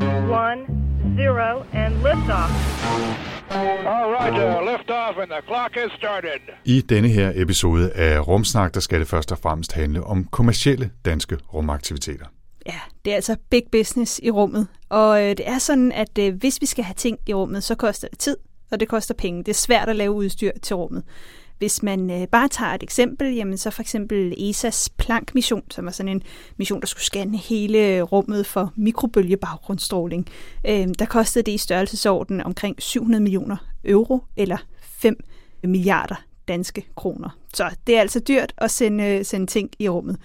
[0.00, 0.66] One,
[1.16, 2.50] zero, and liftoff.
[3.50, 6.40] All right, uh, lift off and the clock has started.
[6.64, 10.90] I denne her episode af Rumsnak, der skal det først og fremmest handle om kommercielle
[11.04, 12.26] danske rumaktiviteter.
[12.66, 14.68] Ja, det er altså big business i rummet.
[14.88, 17.74] Og øh, det er sådan, at øh, hvis vi skal have ting i rummet, så
[17.74, 18.36] koster det tid,
[18.70, 19.38] og det koster penge.
[19.38, 21.02] Det er svært at lave udstyr til rummet.
[21.58, 25.90] Hvis man øh, bare tager et eksempel, jamen så for eksempel ESA's Planck-mission, som var
[25.90, 26.22] sådan en
[26.56, 30.26] mission, der skulle scanne hele rummet for mikrobølgebaggrundsstråling,
[30.66, 35.24] øh, der kostede det i størrelsesorden omkring 700 millioner euro, eller 5
[35.62, 36.16] milliarder
[36.48, 37.38] danske kroner.
[37.54, 40.16] Så det er altså dyrt at sende, øh, sende ting i rummet.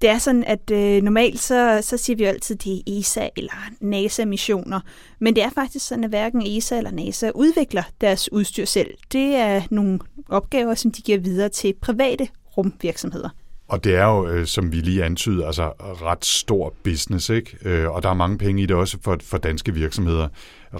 [0.00, 3.28] Det er sådan, at øh, normalt så, så siger vi altid, at det er ESA
[3.36, 4.80] eller NASA-missioner.
[5.18, 8.94] Men det er faktisk sådan, at hverken ESA eller NASA udvikler deres udstyr selv.
[9.12, 13.28] Det er nogle opgaver, som de giver videre til private rumvirksomheder.
[13.68, 17.56] Og det er jo, øh, som vi lige antyder, altså ret stor business, ikke?
[17.64, 20.28] Øh, og der er mange penge i det også for, for danske virksomheder.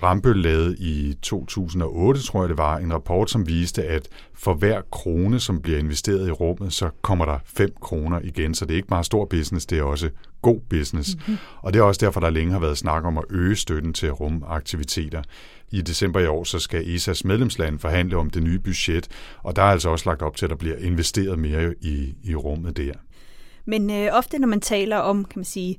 [0.02, 4.80] Rambøll lavede i 2008, tror jeg det var, en rapport, som viste, at for hver
[4.92, 8.54] krone, som bliver investeret i rummet, så kommer der 5 kroner igen.
[8.54, 10.10] Så det er ikke bare stor business, det er også
[10.42, 11.16] god business.
[11.16, 11.36] Mm-hmm.
[11.62, 14.10] Og det er også derfor, der længe har været snak om at øge støtten til
[14.10, 15.22] rumaktiviteter.
[15.70, 19.08] I december i år, så skal ESA's medlemsland forhandle om det nye budget,
[19.42, 22.34] og der er altså også lagt op til, at der bliver investeret mere i, i
[22.34, 22.92] rummet der.
[23.64, 25.78] Men øh, ofte, når man taler om, kan man sige,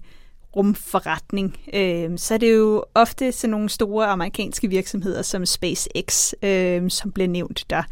[0.56, 6.90] rumforretning, øh, så er det jo ofte sådan nogle store amerikanske virksomheder som SpaceX, øh,
[6.90, 7.84] som bliver nævnt, der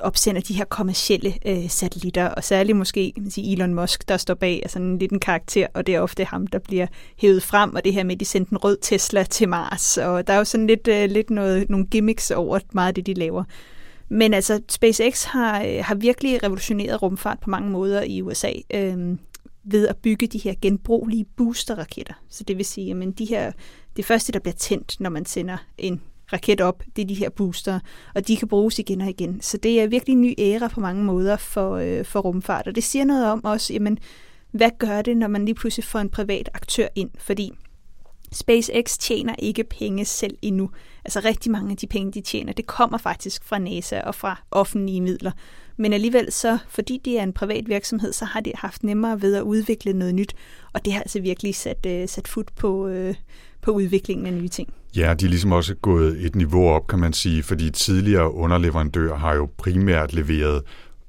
[0.00, 4.34] opsender de her kommercielle øh, satellitter, og særligt måske man siger, Elon Musk, der står
[4.34, 6.86] bag, er sådan en lille karakter, og det er ofte ham, der bliver
[7.16, 10.26] hævet frem, og det her med, at de sendte en rød Tesla til Mars, og
[10.26, 13.14] der er jo sådan lidt, øh, lidt noget, nogle gimmicks over meget af det, de
[13.14, 13.44] laver.
[14.08, 18.52] Men altså, SpaceX har, øh, har virkelig revolutioneret rumfart på mange måder i USA.
[18.74, 19.16] Øh,
[19.64, 22.14] ved at bygge de her genbrugelige boosterraketter.
[22.28, 23.52] Så det vil sige, at de her,
[23.96, 26.00] det første, der bliver tændt, når man sender en
[26.32, 27.80] raket op, det er de her booster,
[28.14, 29.40] og de kan bruges igen og igen.
[29.40, 32.74] Så det er virkelig en ny æra på mange måder for, øh, for rumfart, og
[32.74, 33.98] det siger noget om også, jamen,
[34.50, 37.10] hvad gør det, når man lige pludselig får en privat aktør ind?
[37.18, 37.52] Fordi
[38.32, 40.70] SpaceX tjener ikke penge selv endnu.
[41.04, 44.42] Altså rigtig mange af de penge, de tjener, det kommer faktisk fra NASA og fra
[44.50, 45.30] offentlige midler.
[45.76, 49.34] Men alligevel så, fordi det er en privat virksomhed, så har de haft nemmere ved
[49.34, 50.34] at udvikle noget nyt.
[50.72, 53.14] Og det har altså virkelig sat, øh, sat fod på, øh,
[53.60, 54.74] på udviklingen af nye ting.
[54.96, 59.16] Ja, de er ligesom også gået et niveau op, kan man sige, fordi tidligere underleverandører
[59.16, 60.62] har jo primært leveret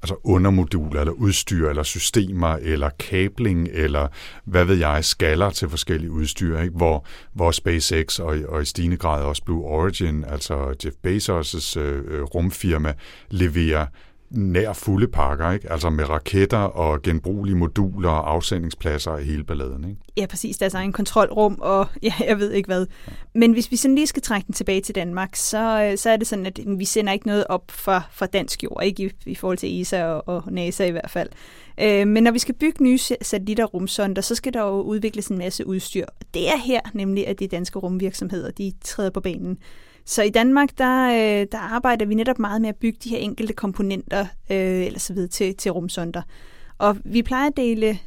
[0.04, 4.08] altså undermoduler, eller udstyr, eller systemer, eller kabling, eller
[4.44, 6.76] hvad ved jeg, skaller til forskellige udstyr, ikke?
[6.76, 12.22] Hvor, hvor SpaceX og, og i stigende grad også Blue Origin, altså Jeff Bezos' øh,
[12.22, 12.94] rumfirma,
[13.30, 13.86] leverer
[14.36, 15.72] nær fulde pakker, ikke?
[15.72, 19.88] altså med raketter og genbrugelige moduler og afsendingspladser og hele balladen.
[19.88, 20.00] Ikke?
[20.16, 20.56] Ja, præcis.
[20.56, 22.86] Der er en kontrolrum, og ja, jeg ved ikke hvad.
[23.34, 26.16] Men hvis vi sådan lige skal trække den tilbage til Danmark, så, øh, så er
[26.16, 29.30] det sådan, at mm, vi sender ikke noget op fra, fra dansk jord, ikke i,
[29.30, 31.28] i forhold til ESA og, og NASA i hvert fald.
[31.80, 35.28] Øh, men når vi skal bygge nye satellitter og rumsonder, så skal der jo udvikles
[35.28, 36.06] en masse udstyr.
[36.34, 39.58] Det er her nemlig, at de danske rumvirksomheder de træder på banen.
[40.04, 43.18] Så i Danmark, der, øh, der arbejder vi netop meget med at bygge de her
[43.18, 46.22] enkelte komponenter øh, eller så videre til, til rumsonder.
[46.78, 47.98] Og vi plejer at dele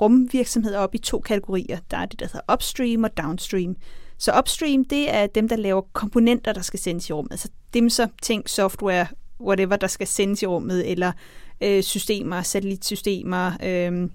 [0.00, 1.78] rumvirksomheder op i to kategorier.
[1.90, 3.76] Der er det, der hedder upstream og downstream.
[4.18, 7.32] Så upstream, det er dem, der laver komponenter, der skal sendes i rummet.
[7.32, 9.06] Altså dem så ting, software,
[9.40, 11.12] whatever, der skal sendes i rummet, eller
[11.60, 14.10] øh, systemer, satellitsystemer, øh,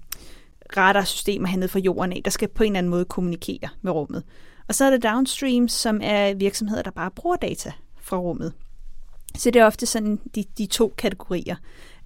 [0.76, 4.22] radarsystemer hernede fra jorden af, der skal på en eller anden måde kommunikere med rummet.
[4.68, 8.52] Og så er der downstream, som er virksomheder, der bare bruger data fra rummet.
[9.36, 11.56] Så det er ofte sådan de, de to kategorier.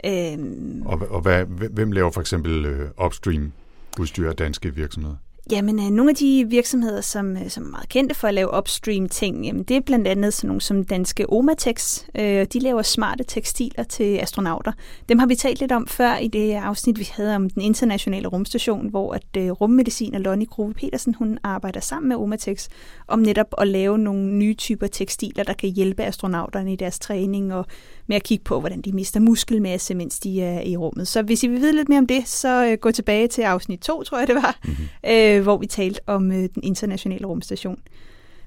[0.05, 3.53] Øhm, og og hvad, hvem laver for eksempel øh, upstream
[4.01, 5.17] udstyr af danske virksomheder?
[5.51, 8.59] Jamen, øh, nogle af de virksomheder, som, øh, som er meget kendte for at lave
[8.59, 12.05] upstream ting, jamen, det er blandt andet sådan nogle som danske Omatex.
[12.15, 14.73] Øh, de laver smarte tekstiler til astronauter.
[15.09, 18.29] Dem har vi talt lidt om før i det afsnit, vi havde om den internationale
[18.29, 22.69] rumstation, hvor at øh, rummediciner Lonnie Grove Petersen, hun arbejder sammen med Omatex
[23.07, 27.55] om netop at lave nogle nye typer tekstiler, der kan hjælpe astronauterne i deres træning
[27.55, 27.67] og
[28.09, 31.09] med at kigge på, hvordan de mister muskelmasse, mens de er i rummet.
[31.09, 33.81] Så hvis I vil vide lidt mere om det, så øh, gå tilbage til afsnit
[33.81, 35.11] 2, tror jeg det var, mm-hmm.
[35.11, 37.79] øh, hvor vi talte om øh, den internationale rumstation.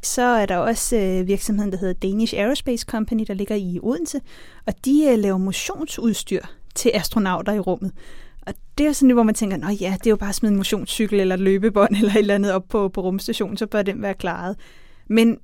[0.03, 4.21] Så er der også øh, virksomheden, der hedder Danish Aerospace Company, der ligger i Odense,
[4.67, 6.41] og de øh, laver motionsudstyr
[6.75, 7.91] til astronauter i rummet.
[8.47, 10.35] Og det er sådan lidt, hvor man tænker, at ja, det er jo bare at
[10.35, 13.65] smide en motionscykel eller et løbebånd eller et eller andet op på, på rumstationen, så
[13.65, 14.55] bør den være klaret.
[15.07, 15.37] Men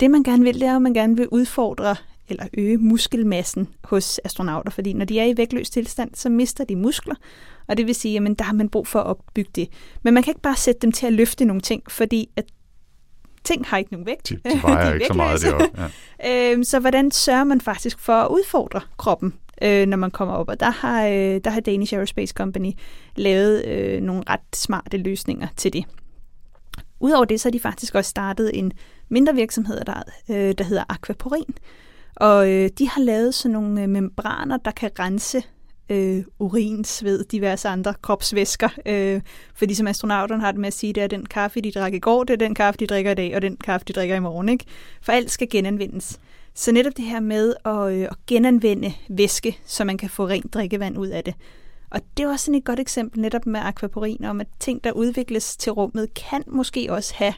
[0.00, 1.96] det man gerne vil, det er, at man gerne vil udfordre
[2.28, 6.76] eller øge muskelmassen hos astronauter, fordi når de er i vægtløs tilstand, så mister de
[6.76, 7.14] muskler,
[7.68, 9.68] og det vil sige, at der har man brug for at opbygge det.
[10.02, 12.44] Men man kan ikke bare sætte dem til at løfte nogle ting, fordi at
[13.44, 14.28] ting har ikke nogen vægt.
[14.28, 15.90] De, de vejer de ikke så meget det
[16.24, 16.52] Ja.
[16.52, 20.48] øhm, så hvordan sørger man faktisk for at udfordre kroppen, øh, når man kommer op?
[20.48, 22.72] Og der har, øh, der har Danish Aerospace Company
[23.16, 25.84] lavet øh, nogle ret smarte løsninger til det.
[27.00, 28.72] Udover det, så har de faktisk også startet en
[29.08, 31.54] mindre virksomhed, der, øh, der hedder Aquaporin.
[32.16, 35.42] Og øh, de har lavet sådan nogle øh, membraner, der kan rense
[35.88, 38.68] øh, urin, sved, diverse andre kropsvæsker.
[38.86, 39.20] Øh,
[39.54, 41.98] fordi som astronauterne har det med at sige, det er den kaffe, de drak i
[41.98, 44.20] går, det er den kaffe, de drikker i dag, og den kaffe, de drikker i
[44.20, 44.48] morgen.
[44.48, 44.64] Ikke?
[45.02, 46.20] For alt skal genanvendes.
[46.54, 50.54] Så netop det her med at, øh, at genanvende væske, så man kan få rent
[50.54, 51.34] drikkevand ud af det.
[51.90, 54.92] Og det er også sådan et godt eksempel netop med aquaporin, om at ting, der
[54.92, 57.34] udvikles til rummet, kan måske også have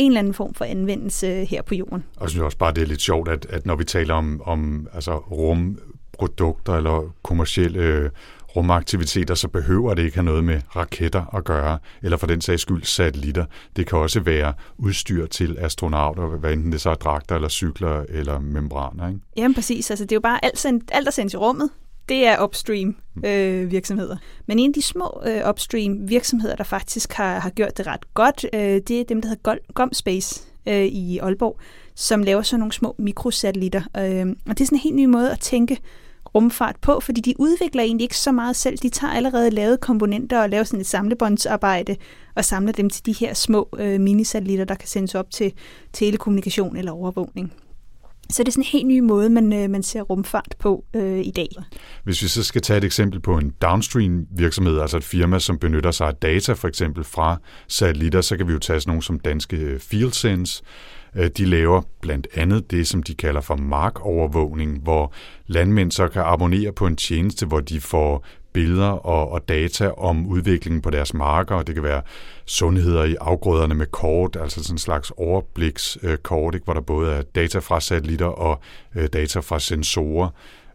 [0.00, 2.04] en eller anden form for anvendelse her på jorden.
[2.16, 4.42] Og jeg synes også bare, det er lidt sjovt, at, at når vi taler om,
[4.44, 8.10] om altså rumprodukter eller kommersielle øh,
[8.56, 12.62] rumaktiviteter, så behøver det ikke have noget med raketter at gøre, eller for den sags
[12.62, 13.44] skyld satellitter.
[13.76, 18.04] Det kan også være udstyr til astronauter, hvad enten det så er dragter eller cykler
[18.08, 19.08] eller membraner.
[19.08, 19.20] Ikke?
[19.36, 21.70] Jamen præcis, altså det er jo bare alt, alt der sendes i rummet,
[22.10, 24.16] det er upstream øh, virksomheder.
[24.46, 28.14] Men en af de små øh, upstream virksomheder, der faktisk har, har gjort det ret
[28.14, 31.58] godt, øh, det er dem, der hedder Gomspace øh, i Aalborg,
[31.94, 33.82] som laver sådan nogle små mikrosatellitter.
[33.96, 35.78] Øh, og det er sådan en helt ny måde at tænke
[36.34, 38.78] rumfart på, fordi de udvikler egentlig ikke så meget selv.
[38.78, 41.96] De tager allerede lavet komponenter og laver sådan et samlebåndsarbejde
[42.34, 45.52] og samler dem til de her små øh, minisatellitter, der kan sendes op til
[45.92, 47.52] telekommunikation eller overvågning.
[48.30, 51.18] Så det er sådan en helt ny måde, man, øh, man ser rumfart på øh,
[51.18, 51.48] i dag.
[52.04, 55.58] Hvis vi så skal tage et eksempel på en downstream virksomhed, altså et firma, som
[55.58, 57.36] benytter sig af data for eksempel fra
[57.68, 60.62] satellitter, så kan vi jo tage sådan nogle som danske øh, FieldSense.
[61.16, 65.12] Øh, de laver blandt andet det, som de kalder for markovervågning, hvor
[65.46, 70.26] landmænd så kan abonnere på en tjeneste, hvor de får billeder og, og data om
[70.26, 71.54] udviklingen på deres marker.
[71.54, 72.02] og Det kan være
[72.46, 77.22] sundheder i afgrøderne med kort, altså sådan en slags overblikskort, ikke, hvor der både er
[77.22, 78.60] data fra satellitter og
[78.94, 80.28] øh, data fra sensorer,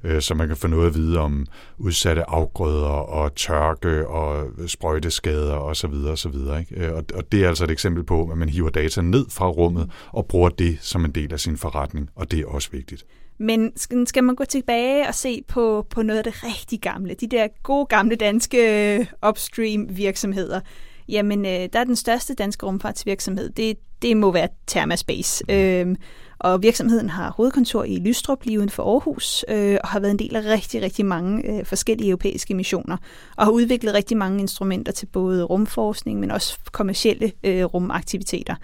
[0.04, 1.46] øh, så man kan få noget at vide om
[1.78, 5.94] udsatte afgrøder og tørke og sprøjteskader osv.
[6.12, 6.36] osv.
[6.60, 6.76] Ikke?
[6.76, 9.48] Øh, og, og det er altså et eksempel på, at man hiver data ned fra
[9.48, 13.06] rummet og bruger det som en del af sin forretning, og det er også vigtigt.
[13.38, 13.72] Men
[14.06, 17.48] skal man gå tilbage og se på, på noget af det rigtig gamle, de der
[17.64, 20.60] gode gamle danske øh, upstream virksomheder,
[21.10, 25.44] jamen øh, der er den største danske rumfartsvirksomhed, det, det må være Thermaspace.
[25.50, 25.96] Øhm,
[26.40, 30.20] og virksomheden har hovedkontor i Lystrup, lige uden for Aarhus, øh, og har været en
[30.20, 32.98] del af rigtig, rigtig mange øh, forskellige europæiske missioner,
[33.38, 38.56] og har udviklet rigtig mange instrumenter til både rumforskning, men også kommersielle øh, rumaktiviteter.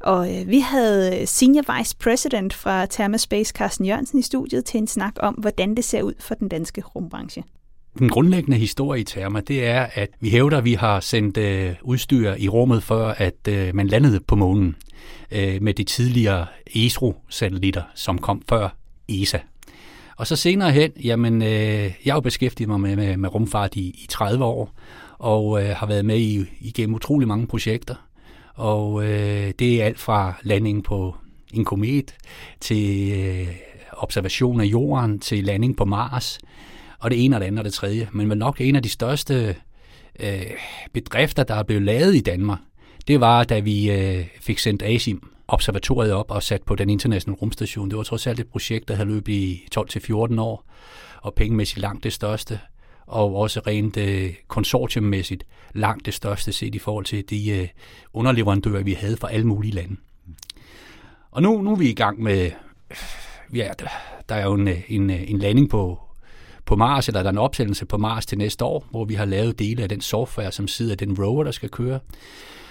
[0.00, 4.78] Og øh, vi havde øh, Senior Vice President fra Thermaspace, Carsten Jørgensen, i studiet til
[4.78, 7.44] en snak om, hvordan det ser ud for den danske rumbranche.
[7.98, 11.74] Den grundlæggende historie i Therma, det er, at vi hævder, at vi har sendt øh,
[11.82, 14.76] udstyr i rummet, før at øh, man landede på månen
[15.30, 16.46] øh, med de tidligere
[16.76, 18.68] ESRO-satellitter, som kom før
[19.08, 19.38] ESA.
[20.16, 21.48] Og så senere hen, jamen, øh,
[22.04, 24.72] jeg har jo beskæftiget mig med, med, med rumfart i, i 30 år,
[25.18, 27.94] og øh, har været med i, igennem utrolig mange projekter.
[28.56, 31.16] Og øh, det er alt fra landing på
[31.52, 32.14] en komet,
[32.60, 33.48] til øh,
[33.92, 36.38] observation af jorden, til landing på Mars,
[36.98, 38.08] og det ene og det andet og det tredje.
[38.12, 39.56] Men vel nok en af de største
[40.20, 40.42] øh,
[40.92, 42.58] bedrifter, der er blevet lavet i Danmark,
[43.08, 47.38] det var, da vi øh, fik sendt ASIM observatoriet op og sat på den internationale
[47.42, 47.90] rumstation.
[47.90, 50.64] Det var trods alt et projekt, der havde løbet i 12-14 år,
[51.22, 52.60] og pengemæssigt langt det største,
[53.06, 55.44] og også rent øh, konsortiummæssigt
[55.74, 57.68] langt det største set i forhold til de øh,
[58.12, 59.96] underleverandører, vi havde fra alle mulige lande.
[61.30, 62.50] Og nu, nu er vi i gang med,
[63.54, 63.68] ja,
[64.28, 66.00] der er jo en, øh, en, øh, en landing på,
[66.64, 69.24] på Mars, eller der er en opsendelse på Mars til næste år, hvor vi har
[69.24, 72.00] lavet dele af den software, som sidder den rover, der skal køre.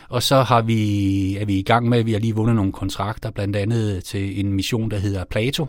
[0.09, 2.71] Og så har vi, er vi i gang med, at vi har lige vundet nogle
[2.71, 5.67] kontrakter, blandt andet til en mission, der hedder Plato.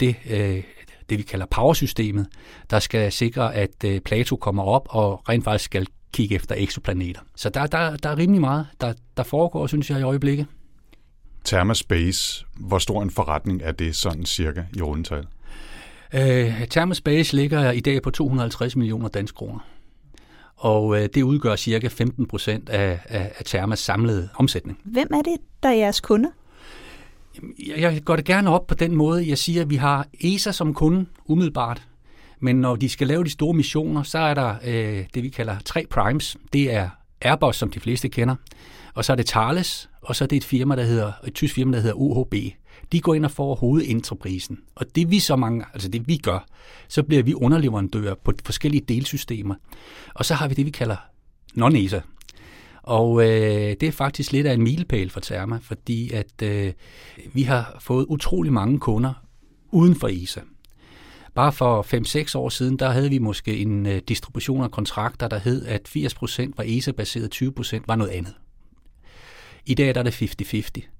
[0.00, 0.62] Det, øh,
[1.10, 2.26] det vi kalder powersystemet,
[2.70, 7.20] der skal sikre, at øh, Plato kommer op og rent faktisk skal kigge efter eksoplaneter.
[7.36, 10.46] Så der, der, der er rimelig meget, der, der foregår, synes jeg, i øjeblikket.
[11.44, 15.26] Thermaspace, hvor stor en forretning er det sådan cirka i rundetal?
[16.14, 19.60] Øh, Thermaspace ligger i dag på 250 millioner danske kroner.
[20.56, 24.78] Og øh, det udgør cirka 15 procent af, af, af Thermas samlede omsætning.
[24.84, 26.30] Hvem er det, der er jeres kunder?
[27.76, 30.74] Jeg går det gerne op på den måde, jeg siger, at vi har ESA som
[30.74, 31.82] kunde umiddelbart,
[32.40, 35.56] men når de skal lave de store missioner, så er der øh, det, vi kalder
[35.64, 36.36] tre primes.
[36.52, 36.88] Det er
[37.22, 38.34] Airbus, som de fleste kender,
[38.94, 41.54] og så er det Thales, og så er det et firma, der hedder, et tysk
[41.54, 42.34] firma, der hedder UHB.
[42.92, 44.58] De går ind og får hovedentreprisen.
[44.74, 46.46] Og det vi så mange, altså det vi gør,
[46.88, 49.54] så bliver vi underleverandører på forskellige delsystemer.
[50.14, 50.96] Og så har vi det, vi kalder
[51.56, 52.00] non-ESA.
[52.90, 56.72] Og øh, det er faktisk lidt af en milepæl for Therma, fordi at øh,
[57.32, 59.12] vi har fået utrolig mange kunder
[59.70, 60.40] uden for ESA.
[61.34, 61.82] Bare for
[62.32, 65.88] 5-6 år siden, der havde vi måske en øh, distribution af kontrakter, der hed, at
[65.88, 68.34] 80% var ESA-baseret, 20% var noget andet.
[69.66, 70.99] I dag der er det 50-50.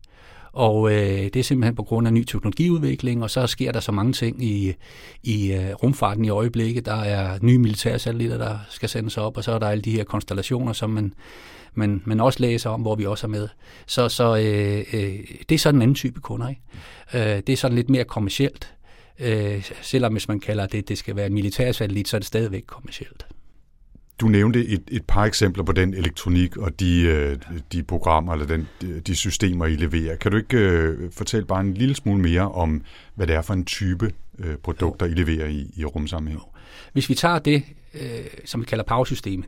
[0.53, 3.93] Og øh, det er simpelthen på grund af ny teknologiudvikling, og så sker der så
[3.93, 4.75] mange ting i,
[5.23, 6.87] i øh, rumfarten i øjeblikket.
[6.87, 9.91] Der er nye militære satellitter, der skal sendes op, og så er der alle de
[9.91, 11.15] her konstellationer, som man,
[11.75, 13.49] man, man også læser om, hvor vi også er med.
[13.87, 16.49] Så, så øh, øh, det er sådan en anden type kunder.
[16.49, 16.63] Ikke?
[17.15, 18.75] Øh, det er sådan lidt mere kommercielt.
[19.19, 22.27] Øh, selvom hvis man kalder det, det skal være en militær satellit, så er det
[22.27, 23.27] stadigvæk kommercielt.
[24.21, 27.39] Du nævnte et, et par eksempler på den elektronik og de, øh,
[27.73, 28.69] de programmer eller den,
[29.07, 30.17] de systemer, I leverer.
[30.17, 32.83] Kan du ikke øh, fortælle bare en lille smule mere om,
[33.15, 36.43] hvad det er for en type øh, produkter, I leverer i, i rumsammenhæng?
[36.93, 37.63] Hvis vi tager det,
[37.95, 38.01] øh,
[38.45, 39.47] som vi kalder powersystemet,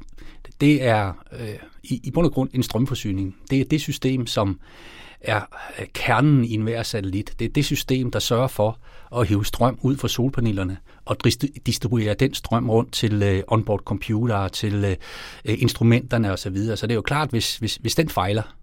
[0.60, 1.12] det er
[1.82, 3.36] i, i bund og grund en strømforsyning.
[3.50, 4.60] Det er det system, som
[5.20, 5.40] er
[5.94, 7.34] kernen i enhver satellit.
[7.38, 8.78] Det er det system, der sørger for
[9.16, 11.16] at hive strøm ud fra solpanelerne og
[11.66, 14.96] distribuere den strøm rundt til øh, onboard computere, til øh,
[15.44, 16.36] øh instrumenterne osv.
[16.36, 16.76] Så, videre.
[16.76, 18.56] så det er jo klart, hvis, hvis, hvis den fejler,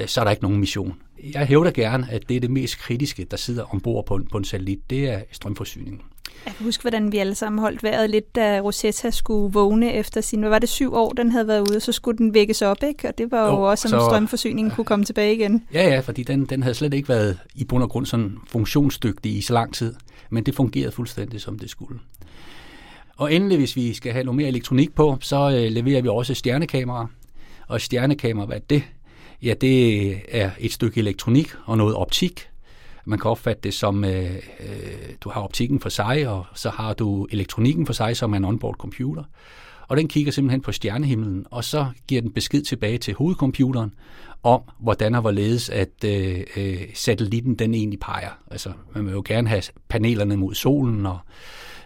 [0.00, 0.94] øh, så er der ikke nogen mission.
[1.34, 4.38] Jeg hævder gerne, at det er det mest kritiske, der sidder ombord på en, på
[4.38, 4.90] en satellit.
[4.90, 6.00] Det er strømforsyningen.
[6.46, 10.20] Jeg kan huske, hvordan vi alle sammen holdt vejret lidt, da Rosetta skulle vågne efter
[10.20, 12.82] sin, hvad var det, syv år, den havde været ude, så skulle den vækkes op,
[12.82, 13.08] ikke?
[13.08, 15.66] Og det var jo, jo også, om så, strømforsyningen kunne komme tilbage igen.
[15.72, 19.36] Ja, ja, fordi den, den havde slet ikke været i bund og grund sådan funktionsdygtig
[19.36, 19.94] i så lang tid,
[20.30, 21.98] men det fungerede fuldstændig, som det skulle.
[23.16, 26.34] Og endelig, hvis vi skal have noget mere elektronik på, så øh, leverer vi også
[26.34, 27.06] stjernekameraer.
[27.68, 28.82] Og stjernekamera, hvad er det?
[29.42, 32.48] Ja, det er et stykke elektronik og noget optik,
[33.06, 36.94] man kan opfatte det som, øh, øh, du har optikken for sig, og så har
[36.94, 39.22] du elektronikken for sig, som er en onboard computer.
[39.88, 43.94] Og den kigger simpelthen på stjernehimlen, og så giver den besked tilbage til hovedcomputeren
[44.42, 48.30] om, hvordan og hvorledes at øh, øh, satellitten den egentlig peger.
[48.50, 51.18] Altså, man vil jo gerne have panelerne mod solen, og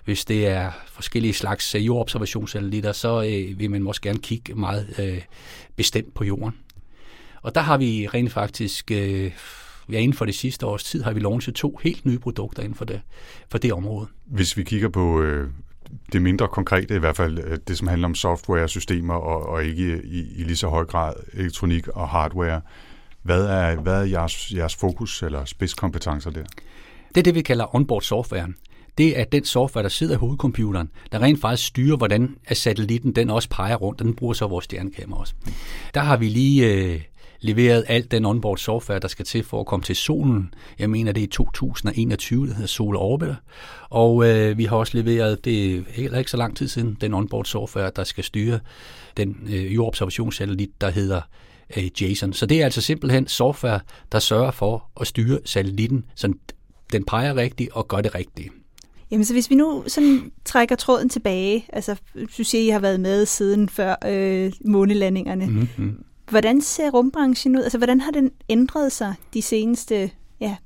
[0.04, 4.94] hvis det er forskellige slags øh, jordobservationssatellitter, så øh, vil man måske gerne kigge meget
[4.98, 5.22] øh,
[5.76, 6.54] bestemt på jorden.
[7.42, 9.32] Og der har vi rent faktisk øh,
[9.92, 12.74] ja, inden for det sidste års tid har vi launchet to helt nye produkter inden
[12.74, 13.00] for det,
[13.50, 14.08] for det område.
[14.26, 15.50] Hvis vi kigger på øh,
[16.12, 20.02] det mindre konkrete, i hvert fald øh, det, som handler om software-systemer og, og ikke
[20.04, 22.60] i, i lige så høj grad elektronik og hardware,
[23.22, 26.44] hvad er, hvad er jeres, jeres fokus eller spidskompetencer der?
[27.08, 28.48] Det er det, vi kalder onboard software.
[28.98, 33.30] Det er den software, der sidder i hovedcomputeren, der rent faktisk styrer, hvordan satellitten den
[33.30, 35.34] også peger rundt, og den bruger så vores stjernekamera også.
[35.94, 37.00] Der har vi lige øh,
[37.40, 40.54] leveret alt den onboard software, der skal til for at komme til solen.
[40.78, 43.34] Jeg mener, det er i 2021, der hedder Solar Orbiter.
[43.90, 47.14] Og øh, vi har også leveret, det er heller ikke så lang tid siden, den
[47.14, 48.60] onboard software, der skal styre
[49.16, 51.20] den øh, jordobservationssatellit, der hedder
[51.76, 52.32] øh, JASON.
[52.32, 53.80] Så det er altså simpelthen software,
[54.12, 56.32] der sørger for at styre satellitten, så
[56.92, 58.48] den peger rigtigt og gør det rigtigt.
[59.10, 61.96] Jamen, så hvis vi nu sådan trækker tråden tilbage, altså
[62.38, 65.46] du siger, I har været med siden før øh, månelandingerne.
[65.46, 66.04] Mm-hmm.
[66.30, 67.62] Hvordan ser rumbranchen ud?
[67.62, 70.10] Altså, hvordan har den ændret sig de seneste
[70.40, 70.56] ja,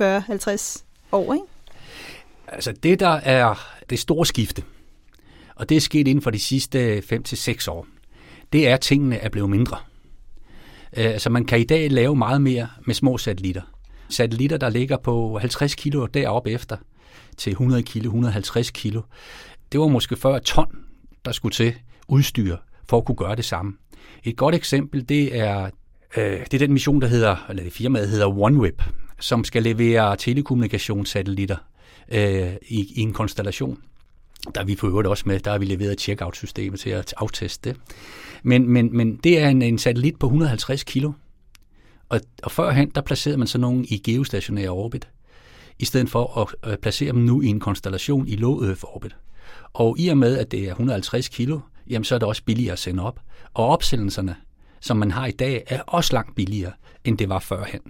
[0.00, 1.34] 40-50 år?
[1.34, 1.46] Ikke?
[2.48, 3.54] Altså, det der er
[3.90, 4.62] det store skifte,
[5.54, 7.86] og det er sket inden for de sidste 5-6 år,
[8.52, 9.76] det er, at tingene er blevet mindre.
[10.96, 13.62] Øh, altså, man kan i dag lave meget mere med små satellitter.
[14.08, 16.76] Satellitter, der ligger på 50 kilo deroppe efter,
[17.36, 19.02] til 100 kilo, 150 kilo.
[19.72, 20.84] Det var måske før ton,
[21.24, 21.74] der skulle til
[22.08, 22.56] udstyr
[22.88, 23.76] for at kunne gøre det samme.
[24.24, 25.70] Et godt eksempel, det er,
[26.16, 28.82] øh, det er den mission, der hedder, eller det firmaet hedder OneWeb,
[29.20, 31.56] som skal levere telekommunikationssatellitter
[32.12, 33.78] øh, i, i en konstellation.
[34.54, 37.70] Der er vi på øvrigt også med, der har vi leveret checkout-systemet til at afteste
[37.70, 37.80] det.
[38.42, 41.12] Men, men, men det er en, en satellit på 150 kilo,
[42.08, 45.08] og, og førhen, der placerede man sådan nogen i geostationær orbit,
[45.78, 49.16] i stedet for at øh, placere dem nu i en konstellation i low Earth orbit.
[49.72, 52.72] Og i og med, at det er 150 kilo, jamen så er det også billigere
[52.72, 53.20] at sende op.
[53.54, 54.36] Og opsendelserne,
[54.80, 56.72] som man har i dag, er også langt billigere,
[57.04, 57.80] end det var førhen.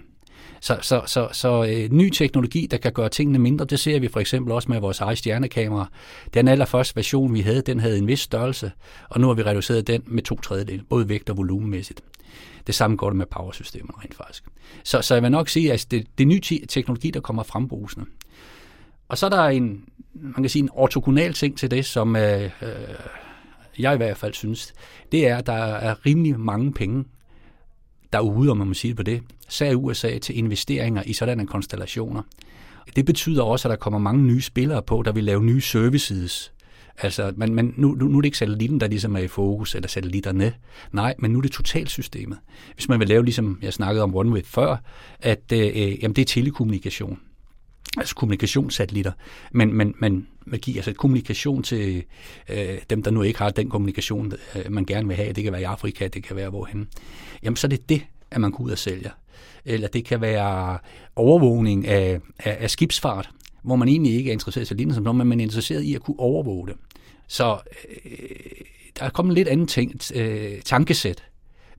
[0.61, 4.07] Så, så, så, så øh, ny teknologi, der kan gøre tingene mindre, det ser vi
[4.07, 5.89] for eksempel også med vores eget stjernekamera.
[6.33, 8.71] Den allerførste version, vi havde, den havde en vis størrelse,
[9.09, 12.01] og nu har vi reduceret den med to tredjedel, både vægt og volumenmæssigt.
[12.67, 14.43] Det samme går det med powersystemerne rent faktisk.
[14.83, 18.05] Så, så jeg vil nok sige, at det, det er ny teknologi, der kommer frembrusende.
[19.07, 19.83] Og så er der en,
[20.13, 22.49] man kan sige, en ortogonal ting til det, som øh, øh,
[23.79, 24.73] jeg i hvert fald synes,
[25.11, 27.05] det er, at der er rimelig mange penge
[28.13, 32.21] derude, om man må sige det på det, sag USA til investeringer i sådanne konstellationer.
[32.95, 36.51] Det betyder også, at der kommer mange nye spillere på, der vil lave nye services.
[36.97, 39.75] Altså, man, man, nu, nu, nu er det ikke satellitten, der ligesom er i fokus,
[39.75, 40.53] eller satellitterne.
[40.91, 42.37] Nej, men nu er det totalsystemet.
[42.73, 44.77] Hvis man vil lave, ligesom jeg snakkede om OneWeb før,
[45.19, 47.19] at øh, øh jamen, det er telekommunikation
[47.97, 49.11] altså kommunikationssatellitter,
[49.51, 52.03] men, men, men magi, altså kommunikation til
[52.49, 55.33] øh, dem, der nu ikke har den kommunikation, øh, man gerne vil have.
[55.33, 56.87] Det kan være i Afrika, det kan være hvorhen.
[57.43, 59.11] Jamen, så er det det, at man går ud og sælger.
[59.65, 60.77] Eller det kan være
[61.15, 63.29] overvågning af, af, af skibsfart,
[63.63, 65.95] hvor man egentlig ikke er interesseret i satellitter som sådan, men man er interesseret i
[65.95, 66.75] at kunne overvåge det.
[67.27, 67.57] Så
[68.05, 68.11] øh,
[68.99, 71.23] der er kommet lidt anden ting, øh, tankesæt.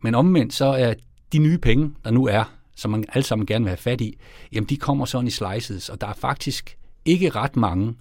[0.02, 0.94] Men omvendt så er
[1.32, 2.44] de nye penge, der nu er,
[2.76, 4.18] som man alle sammen gerne vil have fat i,
[4.52, 7.94] jamen de kommer sådan i slices, og der er faktisk ikke ret mange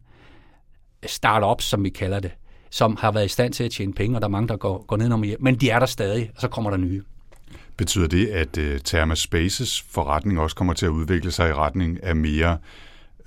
[1.07, 2.31] startups, som vi kalder det,
[2.69, 4.85] som har været i stand til at tjene penge, og der er mange, der går,
[4.87, 7.03] går ned om hjem, men de er der stadig, og så kommer der nye.
[7.77, 12.03] Betyder det, at uh, Therma Spaces forretning også kommer til at udvikle sig i retning
[12.03, 12.57] af mere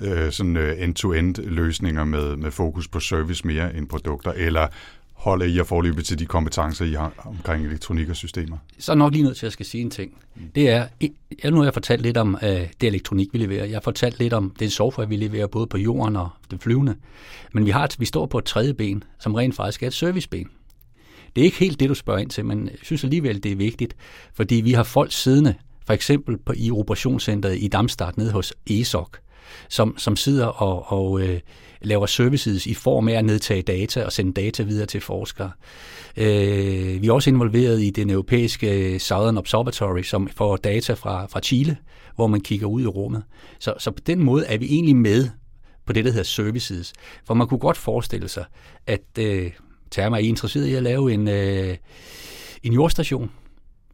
[0.01, 4.67] uh, sådan uh, end-to-end løsninger med, med fokus på service mere end produkter, eller
[5.19, 8.57] holder I at forløbe til de kompetencer, I har omkring elektronik og systemer?
[8.79, 10.13] Så er nok lige nødt til, at jeg skal sige en ting.
[10.55, 10.87] Det er,
[11.43, 13.65] jeg, nu har jeg fortalt lidt om uh, det elektronik, vi leverer.
[13.65, 16.97] Jeg har fortalt lidt om det software, vi leverer både på jorden og det flyvende.
[17.53, 20.51] Men vi, har, vi står på et tredje ben, som rent faktisk er et serviceben.
[21.37, 23.57] Det er ikke helt det, du spørger ind til, men jeg synes alligevel, det er
[23.57, 23.97] vigtigt,
[24.35, 25.55] fordi vi har folk siddende,
[25.87, 29.09] for eksempel på, i operationscenteret i Damstart nede hos ESOC,
[29.69, 31.41] som, som sidder og, og øh,
[31.83, 35.51] laver services i form af at nedtage data og sende data videre til forskere.
[36.17, 41.27] Øh, vi er også involveret i den europæiske øh, Southern Observatory, som får data fra,
[41.27, 41.77] fra Chile,
[42.15, 43.23] hvor man kigger ud i rummet.
[43.59, 45.29] Så, så på den måde er vi egentlig med
[45.87, 46.93] på det, der hedder services.
[47.25, 48.45] For man kunne godt forestille sig,
[48.87, 49.51] at øh,
[49.91, 51.77] Therma er interesseret i at lave en, øh,
[52.63, 53.31] en jordstation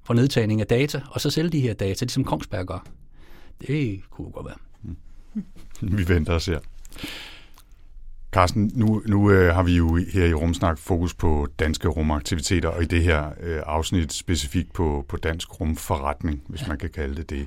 [0.05, 2.87] for nedtagning af data, og så sælge de her data, ligesom Kongsberg gør.
[3.61, 4.57] Det kunne godt være.
[5.97, 6.59] Vi venter og ser.
[8.35, 12.83] Carsten, nu, nu øh, har vi jo her i Rumsnak fokus på danske rumaktiviteter, og
[12.83, 16.69] i det her øh, afsnit specifikt på, på dansk rumforretning, hvis ja.
[16.69, 17.47] man kan kalde det det.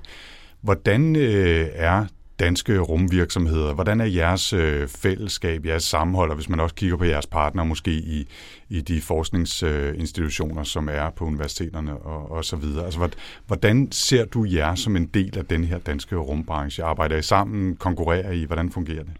[0.62, 2.06] Hvordan øh, er
[2.39, 7.04] danske rumvirksomheder, hvordan er jeres øh, fællesskab, jeres sammenhold, og hvis man også kigger på
[7.04, 8.28] jeres partner måske i,
[8.69, 12.86] i de forskningsinstitutioner, som er på universiteterne og, og så videre.
[12.86, 13.10] Altså,
[13.47, 16.84] hvordan ser du jer som en del af den her danske rumbranche?
[16.84, 17.76] Arbejder I sammen?
[17.76, 18.43] Konkurrerer I?
[18.43, 19.13] Hvordan fungerer det?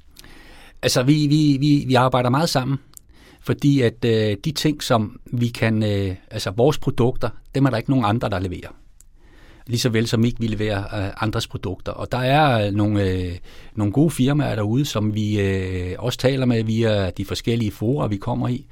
[0.82, 2.78] Altså, vi, vi, vi, vi arbejder meget sammen,
[3.42, 7.78] fordi at øh, de ting, som vi kan, øh, altså vores produkter, dem er der
[7.78, 8.76] ikke nogen andre, der leverer.
[9.68, 11.92] Lige så vel som ikke vi leverer øh, andres produkter.
[11.92, 13.38] Og der er øh, nogle, øh,
[13.76, 18.18] nogle gode firmaer derude, som vi øh, også taler med via de forskellige forer, vi
[18.18, 18.66] kommer i,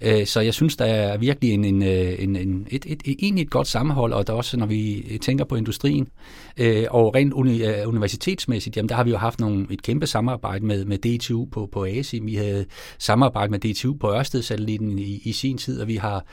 [0.00, 3.16] Øh, så jeg synes, der er virkelig en, en, øh, en, en, et, et, et,
[3.18, 6.08] egentlig et godt sammenhold, og der også, når vi øh, tænker på industrien,
[6.56, 10.06] øh, og rent uni, øh, universitetsmæssigt, jamen der har vi jo haft nogle, et kæmpe
[10.06, 12.18] samarbejde med, med DTU på, på ASI.
[12.18, 12.66] Vi havde
[12.98, 16.24] samarbejde med DTU på Ørsted-satelliten i, i sin tid, og vi har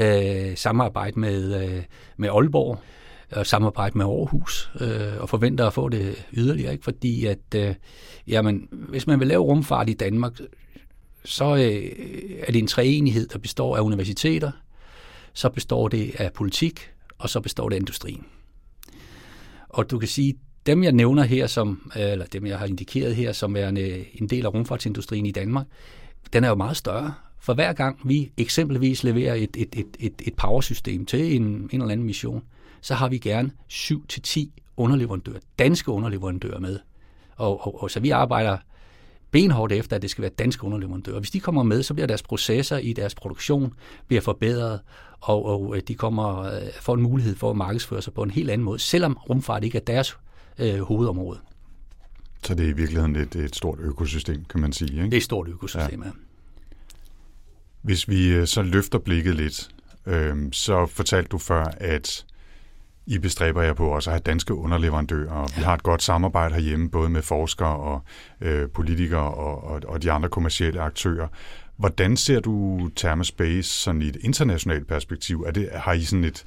[0.00, 1.82] øh, samarbejde med, øh,
[2.16, 2.78] med Aalborg
[3.32, 6.84] og samarbejde med Aarhus, øh, og forventer at få det yderligere, ikke?
[6.84, 7.74] fordi at, øh,
[8.28, 10.40] jamen, hvis man vil lave rumfart i Danmark,
[11.26, 11.92] så øh,
[12.40, 14.50] er det en treenighed, der består af universiteter,
[15.32, 18.24] så består det af politik, og så består det af industrien.
[19.68, 20.34] Og du kan sige,
[20.66, 23.76] dem jeg nævner her, som, øh, eller dem jeg har indikeret her, som er en,
[24.14, 25.66] en del af rumfartsindustrien i Danmark,
[26.32, 27.14] den er jo meget større.
[27.38, 31.68] For hver gang vi eksempelvis leverer et, et, et, et, et powersystem til en, en
[31.72, 32.42] eller anden mission,
[32.80, 36.78] så har vi gerne 7-10 underleverandører, danske underleverandører med.
[37.36, 38.58] Og, og, og så vi arbejder
[39.30, 41.18] benhårdt efter, at det skal være danske underleverandører.
[41.18, 43.74] Hvis de kommer med, så bliver deres processer i deres produktion
[44.06, 44.80] bliver forbedret,
[45.20, 48.30] og, og øh, de kommer øh, får en mulighed for at markedsføre sig på en
[48.30, 50.16] helt anden måde, selvom rumfart ikke er deres
[50.58, 51.38] øh, hovedområde.
[52.42, 54.92] Så det er i virkeligheden et, et stort økosystem, kan man sige.
[54.92, 55.04] Ikke?
[55.04, 56.06] Det er et stort økosystem, ja.
[56.06, 56.12] ja.
[57.82, 59.68] Hvis vi øh, så løfter blikket lidt,
[60.06, 62.26] øh, så fortalte du før, at
[63.06, 66.54] i bestræber jer på også at have danske underleverandører, og vi har et godt samarbejde
[66.54, 68.02] herhjemme, både med forskere og
[68.40, 71.28] øh, politikere og, og, og de andre kommercielle aktører.
[71.76, 75.44] Hvordan ser du Thermospace sådan i et internationalt perspektiv?
[75.46, 76.44] Er det, har I sådan et,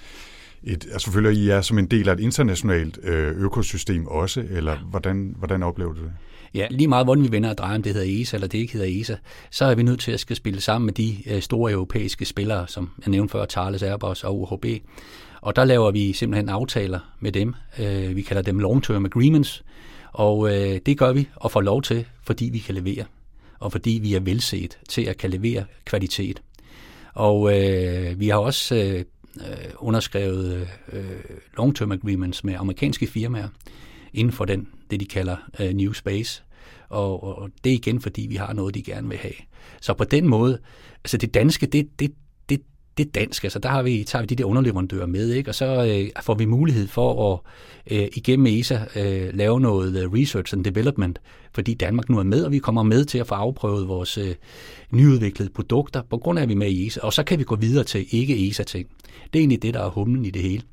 [0.63, 4.78] et, altså selvfølgelig I er som en del af et internationalt øh, økosystem også, eller
[4.78, 6.12] hvordan, hvordan oplever du det?
[6.54, 8.74] Ja, lige meget hvordan vi vender og drejer, om det hedder ESA eller det ikke
[8.74, 9.15] hedder ESA,
[9.52, 12.67] så er vi nødt til at skal spille sammen med de øh, store europæiske spillere,
[12.67, 14.65] som jeg nævnte før, Thales, Airbus og UHB.
[15.41, 17.54] Og der laver vi simpelthen aftaler med dem.
[17.80, 19.63] Øh, vi kalder dem long-term agreements,
[20.12, 23.06] og øh, det gør vi og får lov til, fordi vi kan levere,
[23.60, 26.41] og fordi vi er velset til at kan levere kvalitet.
[27.13, 28.99] Og øh, vi har også øh,
[29.38, 31.19] øh underskrevet øh,
[31.60, 33.47] long-term agreements med amerikanske firmaer
[34.13, 36.43] inden for den, det de kalder øh, New Space.
[36.89, 39.34] Og, og det er igen, fordi vi har noget, de gerne vil have.
[39.82, 40.60] Så på den måde,
[41.04, 42.12] altså det danske, det, det,
[43.00, 43.44] det, er dansk.
[43.44, 45.52] Altså der har vi, tager vi de der underleverandører med, ikke?
[45.52, 47.40] og så øh, får vi mulighed for at
[47.98, 51.20] øh, igennem ESA øh, lave noget øh, research and development,
[51.54, 54.36] fordi Danmark nu er med, og vi kommer med til at få afprøvet vores øh,
[54.92, 57.44] nyudviklede produkter, på grund af, at vi er med i ESA, og så kan vi
[57.44, 58.88] gå videre til ikke-ESA-ting.
[59.34, 60.64] Det er egentlig det, der er humlen i det hele.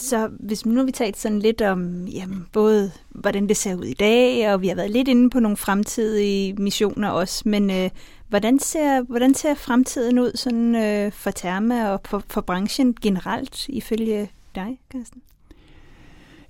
[0.00, 3.94] Så hvis nu vi talt sådan lidt om jamen, både hvordan det ser ud i
[3.94, 7.90] dag, og vi har været lidt inde på nogle fremtidige missioner også, men øh,
[8.28, 13.68] hvordan, ser, hvordan ser fremtiden ud sådan, øh, for Therma og for, for branchen generelt
[13.68, 15.22] ifølge dig, Carsten?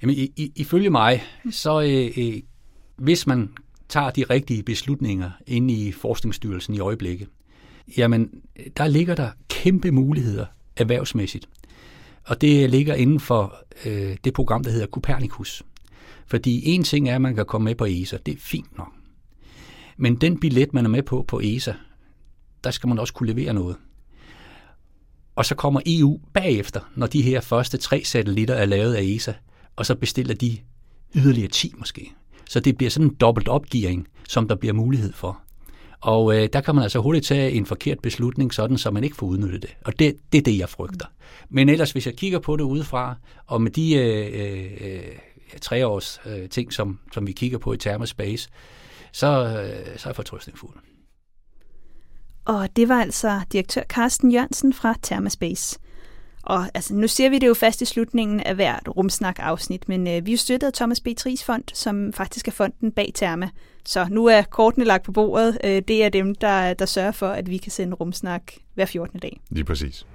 [0.03, 2.41] Jamen, i, i, ifølge mig, så øh, øh,
[2.97, 3.49] hvis man
[3.89, 7.29] tager de rigtige beslutninger inde i Forskningsstyrelsen i øjeblikket,
[7.97, 8.31] jamen,
[8.77, 11.49] der ligger der kæmpe muligheder erhvervsmæssigt.
[12.29, 15.63] Og det ligger inden for øh, det program, der hedder Copernicus.
[16.27, 18.17] Fordi en ting er, at man kan komme med på ESA.
[18.27, 18.93] Det er fint nok.
[19.97, 21.73] Men den billet, man er med på på ESA,
[22.65, 23.77] der skal man også kunne levere noget.
[25.37, 29.33] Og så kommer EU bagefter, når de her første tre satellitter er lavet af ESA,
[29.77, 30.59] og så bestiller de
[31.15, 32.13] yderligere 10 måske.
[32.49, 35.43] Så det bliver sådan en dobbelt opgearing, som der bliver mulighed for.
[36.01, 39.17] Og øh, der kan man altså hurtigt tage en forkert beslutning, sådan så man ikke
[39.17, 39.77] får udnyttet det.
[39.85, 41.07] Og det, det er det, jeg frygter.
[41.49, 43.15] Men ellers, hvis jeg kigger på det udefra,
[43.47, 45.03] og med de øh, øh,
[45.61, 48.49] treårs øh, ting, som, som vi kigger på i Thermospace,
[49.13, 50.75] så, øh, så er jeg fortrøstningsfuld.
[52.45, 55.79] Og det var altså direktør Carsten Jørgensen fra Thermospace.
[56.43, 60.27] Og altså, nu ser vi det jo fast i slutningen af hvert rumsnak-afsnit, men øh,
[60.27, 61.09] vi er jo støttet af Thomas B.
[61.17, 63.49] Tris Fond, som faktisk er fonden bag Therma.
[63.89, 65.59] Så nu er kortene lagt på bordet.
[65.65, 68.43] Øh, det er dem, der, der sørger for, at vi kan sende rumsnak
[68.75, 69.21] hver 14.
[69.21, 69.41] dag.
[69.51, 70.07] Lige præcis.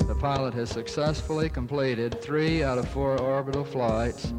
[0.00, 4.34] The pilot has successfully completed three out of four orbital flights.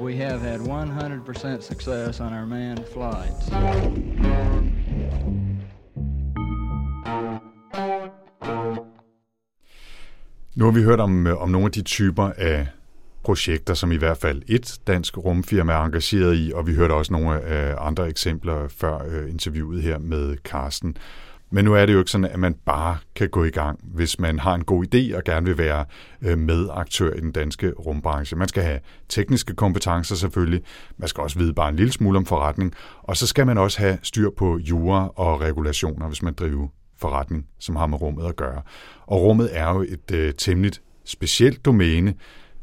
[0.00, 3.50] We have had 100% success on our manned flights.
[10.54, 12.66] Nu har vi hørt om, øh, om nogle af de typer af
[13.24, 17.12] projekter, som i hvert fald et dansk rumfirma er engageret i, og vi hørte også
[17.12, 20.96] nogle af øh, andre eksempler før øh, interviewet her med Carsten.
[21.50, 24.18] Men nu er det jo ikke sådan, at man bare kan gå i gang, hvis
[24.18, 25.84] man har en god idé og gerne vil være
[26.22, 28.36] øh, medaktør i den danske rumbranche.
[28.36, 30.62] Man skal have tekniske kompetencer selvfølgelig,
[30.96, 33.78] man skal også vide bare en lille smule om forretning, og så skal man også
[33.78, 36.68] have styr på jura og regulationer, hvis man driver
[37.00, 38.62] forretning, som har med rummet at gøre.
[39.06, 40.72] Og rummet er jo et øh, temmelig
[41.04, 42.14] specielt domæne,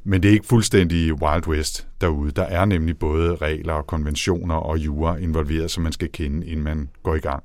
[0.03, 2.31] men det er ikke fuldstændig Wild West derude.
[2.31, 6.63] Der er nemlig både regler og konventioner og jura involveret, som man skal kende, inden
[6.63, 7.43] man går i gang.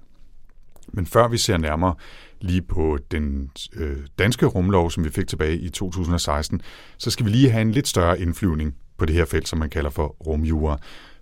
[0.93, 1.95] Men før vi ser nærmere
[2.41, 6.61] lige på den øh, danske rumlov, som vi fik tilbage i 2016,
[6.99, 9.71] så skal vi lige have en lidt større indflyvning på det her felt, som man
[9.71, 10.79] kalder for rumjura.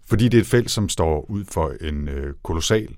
[0.07, 2.97] Fordi det er et felt, som står ud for en øh, kolossal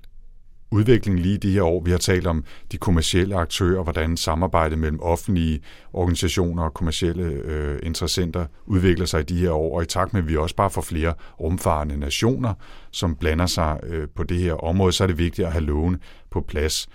[0.71, 1.81] udvikling lige de her år.
[1.83, 5.59] Vi har talt om de kommercielle aktører, hvordan samarbejdet mellem offentlige
[5.93, 10.21] organisationer og kommercielle øh, interessenter udvikler sig i de her år, og i takt med,
[10.21, 12.53] at vi også bare får flere rumfarende nationer,
[12.91, 15.99] som blander sig øh, på det her område, så er det vigtigt at have lovene
[16.31, 16.87] på plads.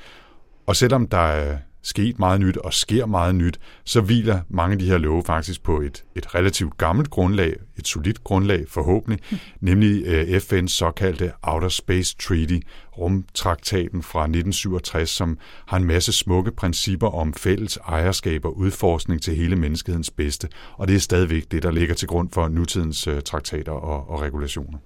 [0.67, 4.79] Og selvom der er sket meget nyt og sker meget nyt, så hviler mange af
[4.79, 9.39] de her love faktisk på et, et relativt gammelt grundlag, et solidt grundlag forhåbentlig, mm.
[9.69, 12.59] nemlig øh, FN's såkaldte Outer Space Treaty,
[12.99, 19.37] rumtraktaten fra 1967, som har en masse smukke principper om fælles ejerskab og udforskning til
[19.37, 23.23] hele menneskehedens bedste, og det er stadigvæk det, der ligger til grund for nutidens øh,
[23.23, 24.79] traktater og, og regulationer.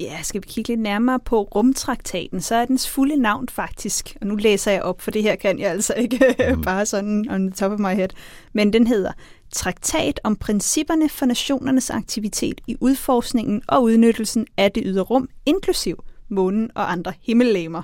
[0.00, 4.26] Ja, skal vi kigge lidt nærmere på rumtraktaten, så er dens fulde navn faktisk, og
[4.26, 6.62] nu læser jeg op, for det her kan jeg altså ikke mm.
[6.62, 8.08] bare sådan on the top of my head,
[8.52, 9.12] men den hedder
[9.52, 16.04] Traktat om principperne for nationernes aktivitet i udforskningen og udnyttelsen af det ydre rum, inklusiv
[16.28, 17.82] månen og andre himmellegemer.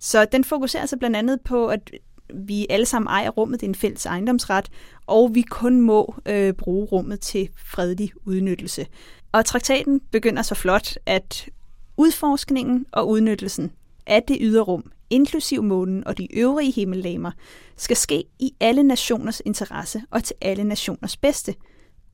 [0.00, 1.90] Så den fokuserer altså blandt andet på, at
[2.34, 4.68] vi alle sammen ejer rummet, det er en fælles ejendomsret,
[5.06, 8.86] og vi kun må øh, bruge rummet til fredelig udnyttelse.
[9.32, 11.48] Og traktaten begynder så flot, at
[11.96, 13.72] udforskningen og udnyttelsen
[14.06, 17.30] af det ydre rum, inklusiv månen og de øvrige himmellegemer,
[17.76, 21.54] skal ske i alle nationers interesse og til alle nationers bedste,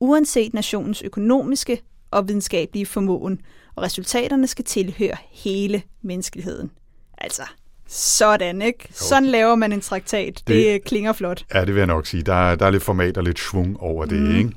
[0.00, 3.40] uanset nationens økonomiske og videnskabelige formåen,
[3.74, 6.70] og resultaterne skal tilhøre hele menneskeligheden.
[7.18, 7.42] Altså,
[7.88, 8.88] sådan, ikke?
[8.90, 10.42] Sådan laver man en traktat.
[10.46, 11.44] Det, det klinger flot.
[11.54, 12.22] Ja, det vil jeg nok sige.
[12.22, 14.36] Der, er, der er lidt format og lidt svung over det, mm.
[14.36, 14.52] ikke?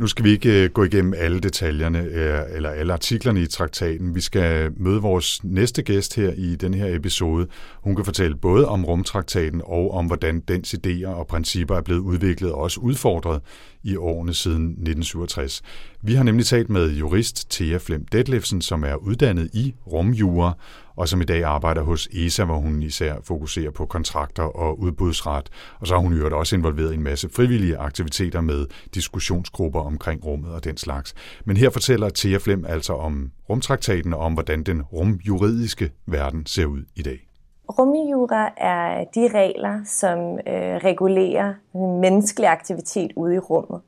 [0.00, 4.14] Nu skal vi ikke øh, gå igennem alle detaljerne øh, eller alle artiklerne i traktaten.
[4.14, 7.46] Vi skal møde vores næste gæst her i den her episode.
[7.74, 12.00] Hun kan fortælle både om rumtraktaten og om, hvordan dens idéer og principper er blevet
[12.00, 13.42] udviklet og også udfordret
[13.82, 15.62] i årene siden 1967.
[16.02, 20.52] Vi har nemlig talt med jurist Thea Flem Detlefsen, som er uddannet i rumjura
[21.00, 25.50] og som i dag arbejder hos ESA, hvor hun især fokuserer på kontrakter og udbudsret.
[25.80, 30.26] Og så har hun jo også involveret i en masse frivillige aktiviteter med diskussionsgrupper omkring
[30.26, 31.14] rummet og den slags.
[31.44, 36.66] Men her fortæller Thea Flem altså om rumtraktaten og om, hvordan den rumjuridiske verden ser
[36.66, 37.28] ud i dag.
[37.68, 41.54] Rumjura er de regler, som øh, regulerer
[42.00, 43.80] menneskelig aktivitet ude i rummet.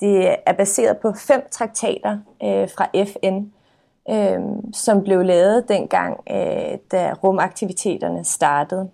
[0.00, 3.57] Det er baseret på fem traktater øh, fra FN,
[4.10, 4.40] øh,
[4.72, 8.90] som blev lavet dengang, øh, da rumaktiviteterne startede.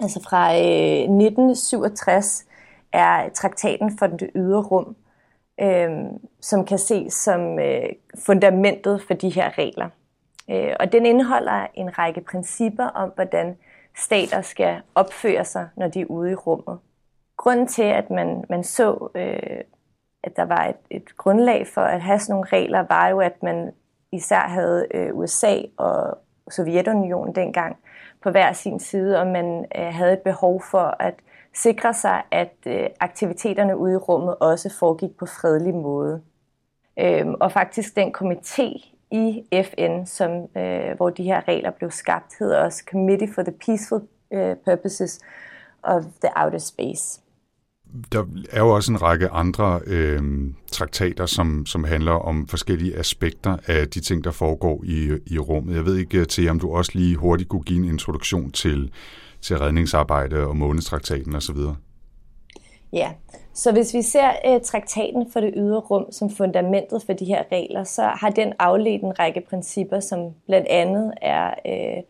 [0.00, 2.44] Altså fra øh, 1967
[2.92, 4.96] er traktaten for det ydre rum,
[5.60, 5.90] øh,
[6.40, 7.88] som kan ses som øh,
[8.26, 9.88] fundamentet for de her regler.
[10.50, 13.56] Øh, og den indeholder en række principper om, hvordan
[13.96, 16.78] stater skal opføre sig, når de er ude i rummet.
[17.36, 19.60] Grunden til, at man, man så, øh,
[20.24, 23.42] at der var et, et grundlag for at have sådan nogle regler, var jo, at
[23.42, 23.72] man
[24.12, 26.18] især havde øh, USA og
[26.50, 27.76] Sovjetunionen dengang
[28.22, 31.14] på hver sin side, og man øh, havde et behov for at
[31.54, 36.22] sikre sig, at øh, aktiviteterne ude i rummet også foregik på fredelig måde.
[36.98, 42.38] Øhm, og faktisk den komité i FN, som, øh, hvor de her regler blev skabt,
[42.38, 45.20] hedder også Committee for the Peaceful øh, Purposes
[45.82, 47.21] of the Outer Space
[48.12, 50.22] der er jo også en række andre øh,
[50.72, 55.74] traktater, som, som handler om forskellige aspekter af de ting, der foregår i, i rummet.
[55.74, 58.92] Jeg ved ikke øh, til, om du også lige hurtigt kunne give en introduktion til,
[59.40, 61.56] til redningsarbejde og månedstraktaten osv.
[62.92, 63.12] Ja,
[63.54, 67.42] så hvis vi ser øh, traktaten for det ydre rum som fundamentet for de her
[67.52, 72.02] regler, så har den afledt en række principper, som blandt andet er Øh,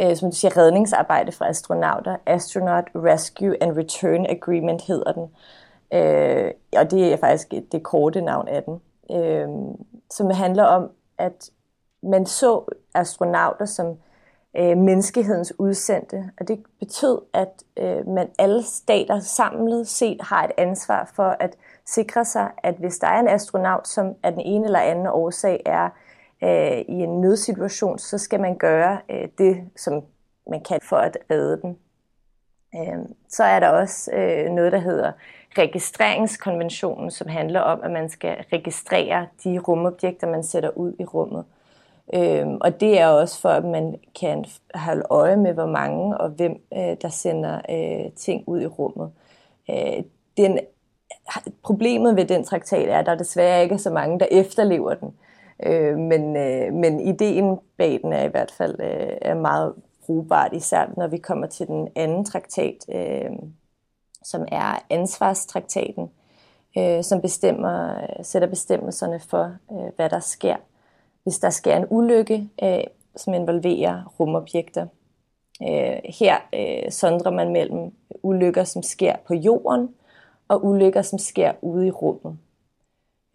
[0.00, 2.16] øh, som du siger, redningsarbejde for astronauter.
[2.26, 5.28] Astronaut Rescue and Return Agreement hedder den.
[5.92, 8.80] Øh, og det er faktisk det korte navn af den.
[9.16, 9.48] Øh,
[10.10, 11.50] som handler om, at
[12.02, 13.86] man så astronauter som
[14.56, 16.30] øh, menneskehedens udsendte.
[16.40, 21.56] Og det betød, at øh, man alle stater samlet set har et ansvar for at
[21.86, 25.62] sikre sig, at hvis der er en astronaut, som af den ene eller anden årsag
[25.66, 25.88] er
[26.42, 30.02] øh, i en nødsituation, så skal man gøre øh, det, som
[30.50, 31.76] man kan for at redde dem.
[32.74, 32.98] Øh,
[33.28, 35.12] så er der også øh, noget, der hedder
[35.58, 41.44] registreringskonventionen, som handler om, at man skal registrere de rumobjekter, man sætter ud i rummet.
[42.14, 46.28] Øhm, og det er også for, at man kan holde øje med, hvor mange og
[46.28, 49.10] hvem, øh, der sender øh, ting ud i rummet.
[49.70, 50.04] Øh,
[50.36, 50.58] den,
[51.64, 55.14] problemet ved den traktat er, at der desværre ikke er så mange, der efterlever den.
[55.62, 59.74] Øh, men, øh, men ideen bag den er i hvert fald øh, er meget
[60.06, 63.30] brugbart, især når vi kommer til den anden traktat, øh,
[64.22, 66.10] som er ansvarstraktaten,
[66.78, 70.56] øh, som bestemmer, sætter bestemmelserne for, øh, hvad der sker,
[71.22, 72.84] hvis der sker en ulykke, øh,
[73.16, 74.86] som involverer rumobjekter.
[75.62, 77.92] Øh, her øh, sondrer man mellem
[78.22, 79.88] ulykker, som sker på jorden,
[80.48, 82.38] og ulykker, som sker ude i rummet.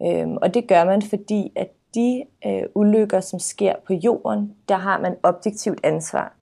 [0.02, 4.76] Øh, og det gør man, fordi at de øh, ulykker, som sker på jorden, der
[4.76, 6.32] har man objektivt ansvar.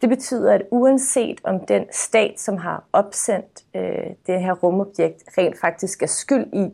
[0.00, 5.60] Det betyder, at uanset om den stat, som har opsendt øh, det her rumobjekt, rent
[5.60, 6.72] faktisk er skyld i,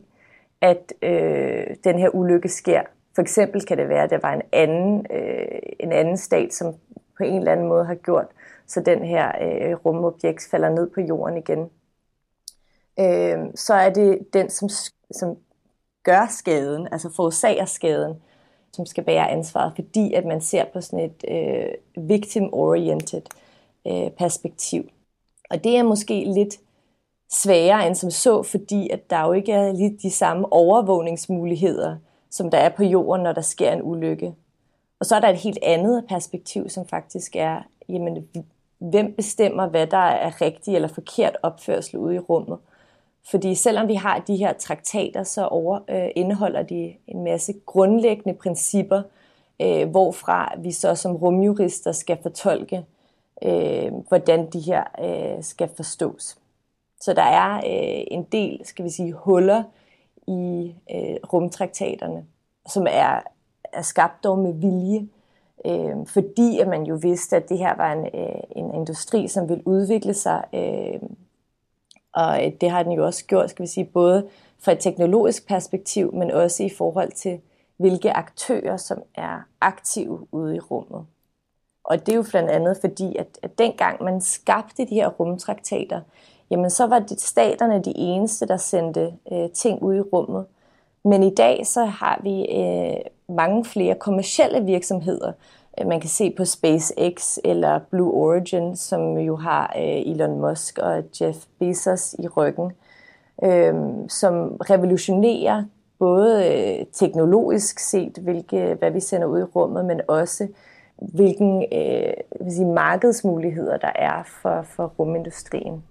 [0.61, 2.81] at øh, den her ulykke sker.
[3.15, 6.73] For eksempel kan det være, at der var en anden, øh, en anden stat, som
[7.17, 8.27] på en eller anden måde har gjort,
[8.67, 11.69] så den her øh, rumobjekt falder ned på jorden igen.
[12.99, 14.69] Øh, så er det den, som,
[15.11, 15.37] som
[16.05, 18.13] gør skaden, altså forårsager skaden,
[18.73, 23.21] som skal bære ansvaret, fordi at man ser på sådan et øh, victim-oriented
[23.87, 24.89] øh, perspektiv.
[25.49, 26.59] Og det er måske lidt
[27.31, 31.97] sværere end som så, fordi at der jo ikke er lige de samme overvågningsmuligheder,
[32.31, 34.35] som der er på jorden, når der sker en ulykke.
[34.99, 38.27] Og så er der et helt andet perspektiv, som faktisk er, jamen,
[38.77, 42.57] hvem bestemmer, hvad der er rigtig eller forkert opførsel ude i rummet.
[43.29, 48.39] Fordi selvom vi har de her traktater, så over, øh, indeholder de en masse grundlæggende
[48.39, 49.01] principper,
[49.61, 52.85] øh, hvorfra vi så som rumjurister skal fortolke
[53.43, 56.37] øh, hvordan de her øh, skal forstås.
[57.01, 59.63] Så der er øh, en del, skal vi sige, huller
[60.27, 62.25] i øh, rumtraktaterne,
[62.69, 63.21] som er,
[63.73, 65.07] er skabt dog med vilje,
[65.65, 69.49] øh, fordi at man jo vidste, at det her var en, øh, en industri, som
[69.49, 71.09] ville udvikle sig, øh,
[72.15, 74.27] og øh, det har den jo også gjort, skal vi sige, både
[74.59, 77.39] fra et teknologisk perspektiv, men også i forhold til,
[77.77, 81.05] hvilke aktører, som er aktive ude i rummet.
[81.83, 86.01] Og det er jo blandt andet fordi, at, at dengang man skabte de her rumtraktater,
[86.49, 90.45] jamen så var det staterne de eneste, der sendte øh, ting ud i rummet.
[91.03, 95.31] Men i dag så har vi øh, mange flere kommercielle virksomheder.
[95.81, 100.77] Øh, man kan se på SpaceX eller Blue Origin, som jo har øh, Elon Musk
[100.77, 102.71] og Jeff Bezos i ryggen,
[103.43, 103.73] øh,
[104.09, 105.63] som revolutionerer
[105.99, 110.47] både teknologisk set, hvilke, hvad vi sender ud i rummet, men også
[110.97, 112.13] hvilken øh,
[112.45, 115.83] vil sige, markedsmuligheder der er for, for rumindustrien.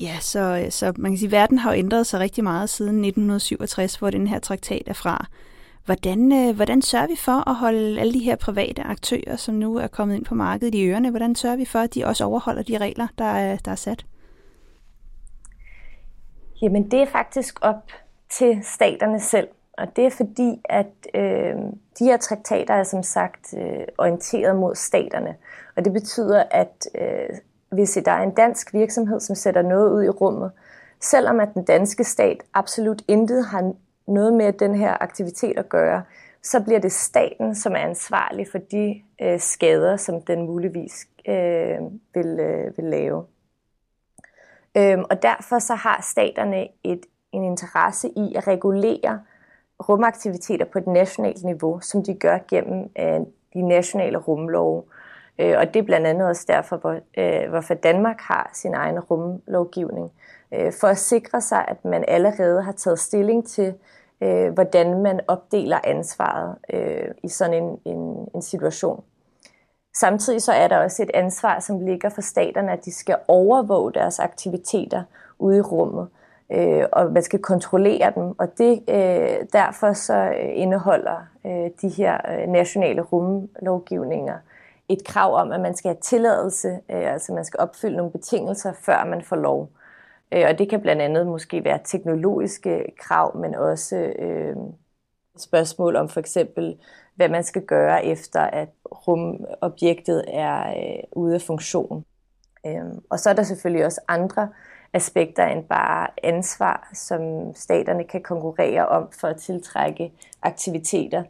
[0.00, 3.96] Ja, så, så man kan sige, at verden har ændret sig rigtig meget siden 1967,
[3.96, 5.26] hvor den her traktat er fra.
[5.84, 9.76] Hvordan, øh, hvordan sørger vi for at holde alle de her private aktører, som nu
[9.76, 12.62] er kommet ind på markedet i ørerne, hvordan sørger vi for, at de også overholder
[12.62, 14.06] de regler, der er, der er sat?
[16.62, 17.90] Jamen det er faktisk op
[18.30, 19.48] til staterne selv.
[19.78, 21.54] Og det er fordi, at øh,
[21.98, 25.36] de her traktater er som sagt øh, orienteret mod staterne.
[25.76, 27.36] Og det betyder, at øh,
[27.72, 30.52] hvis der er en dansk virksomhed, som sætter noget ud i rummet,
[31.00, 33.72] selvom at den danske stat absolut intet har
[34.06, 36.02] noget med den her aktivitet at gøre,
[36.42, 41.78] så bliver det staten, som er ansvarlig for de øh, skader, som den muligvis øh,
[42.14, 43.24] vil, øh, vil lave.
[44.76, 49.20] Øhm, og derfor så har staterne et, en interesse i at regulere
[49.88, 53.20] rumaktiviteter på et nationalt niveau, som de gør gennem øh,
[53.54, 54.82] de nationale rumlove.
[54.82, 55.01] Øh,
[55.38, 59.00] Øh, og det er blandt andet også derfor, hvor, øh, hvorfor Danmark har sin egen
[59.00, 60.12] rumlovgivning.
[60.54, 63.74] Øh, for at sikre sig, at man allerede har taget stilling til,
[64.20, 69.04] øh, hvordan man opdeler ansvaret øh, i sådan en, en, en situation.
[69.94, 73.92] Samtidig så er der også et ansvar, som ligger for staterne, at de skal overvåge
[73.92, 75.02] deres aktiviteter
[75.38, 76.08] ude i rummet,
[76.52, 78.38] øh, og man skal kontrollere dem.
[78.38, 84.38] Og det øh, derfor så indeholder øh, de her øh, nationale rumlovgivninger
[84.88, 88.72] et krav om, at man skal have tilladelse, øh, altså man skal opfylde nogle betingelser,
[88.72, 89.70] før man får lov.
[90.32, 94.56] Øh, og det kan blandt andet måske være teknologiske krav, men også øh,
[95.38, 96.78] spørgsmål om for eksempel,
[97.14, 102.04] hvad man skal gøre efter, at rumobjektet er øh, ude af funktion.
[102.66, 104.48] Øh, og så er der selvfølgelig også andre
[104.92, 111.22] aspekter end bare ansvar, som staterne kan konkurrere om for at tiltrække aktiviteter.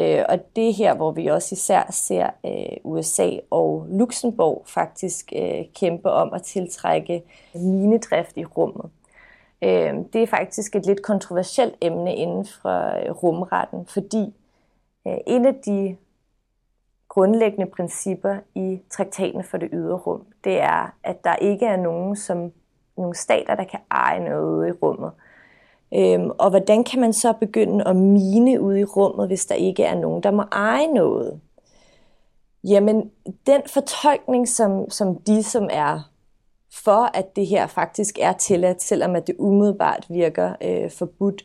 [0.00, 5.32] Øh, og det er her, hvor vi også især ser øh, USA og Luxembourg faktisk
[5.36, 7.22] øh, kæmpe om at tiltrække
[7.54, 8.90] minedrift i rummet.
[9.62, 14.34] Øh, det er faktisk et lidt kontroversielt emne inden for øh, rumretten, fordi
[15.06, 15.96] øh, en af de
[17.08, 22.16] grundlæggende principper i traktaten for det ydre rum, det er, at der ikke er nogen,
[22.16, 22.52] som,
[22.96, 25.12] nogle stater, der kan eje noget i rummet.
[25.94, 29.82] Øhm, og hvordan kan man så begynde at mine ude i rummet, hvis der ikke
[29.82, 31.40] er nogen, der må eje noget?
[32.64, 33.10] Jamen,
[33.46, 36.10] den fortolkning, som, som de, som er
[36.72, 41.44] for, at det her faktisk er tilladt, selvom at det umiddelbart virker øh, forbudt,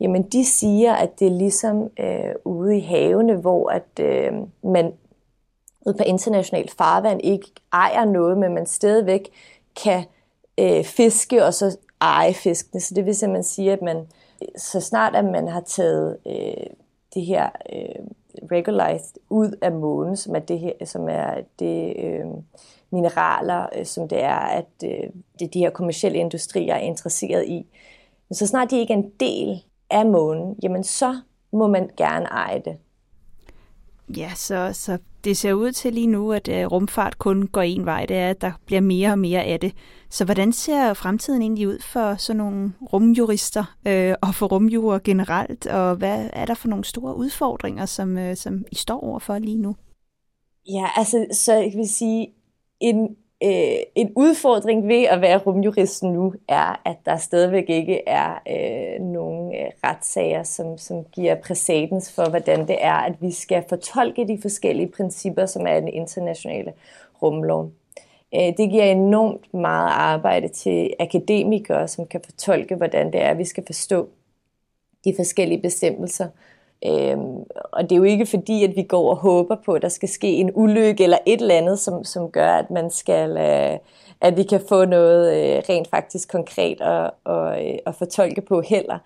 [0.00, 4.92] jamen de siger, at det er ligesom øh, ude i havene, hvor at øh, man
[5.86, 9.28] ude på international farvand ikke ejer noget, men man stadigvæk
[9.82, 10.04] kan
[10.60, 12.80] øh, fiske og så eje fiskene.
[12.80, 14.06] Så det vil simpelthen sige, at man,
[14.56, 16.66] så snart at man har taget øh,
[17.14, 18.04] det her øh,
[18.52, 22.26] regularized ud af månen, som er det her, som er det øh,
[22.90, 27.66] mineraler, øh, som det er, at øh, det de her kommersielle industrier er interesseret i.
[28.28, 31.20] Men så snart de ikke er en del af månen, jamen så
[31.52, 32.76] må man gerne eje det.
[34.16, 37.86] Ja, så, så det ser ud til lige nu, at øh, rumfart kun går en
[37.86, 38.06] vej.
[38.06, 39.72] Det er, at der bliver mere og mere af det.
[40.10, 45.66] Så hvordan ser fremtiden egentlig ud for sådan nogle rumjurister øh, og for rumjurer generelt?
[45.66, 49.58] Og hvad er der for nogle store udfordringer, som, øh, som I står overfor lige
[49.58, 49.76] nu?
[50.68, 52.28] Ja, altså, så jeg vil sige,
[52.80, 58.42] en øh, en udfordring ved at være rumjurist nu er, at der stadigvæk ikke er
[58.48, 63.64] øh, nogen øh, retssager, som, som giver præcedens for, hvordan det er, at vi skal
[63.68, 66.72] fortolke de forskellige principper, som er den internationale
[67.22, 67.70] rumlov.
[68.34, 73.38] Øh, det giver enormt meget arbejde til akademikere, som kan fortolke, hvordan det er, at
[73.38, 74.08] vi skal forstå
[75.04, 76.28] de forskellige bestemmelser.
[76.86, 79.88] Øhm, og det er jo ikke fordi, at vi går og håber på, at der
[79.88, 83.78] skal ske en ulykke eller et eller andet, som, som gør, at man skal, øh,
[84.20, 88.60] at vi kan få noget øh, rent faktisk konkret at, og, øh, at fortolke på
[88.60, 88.98] heller.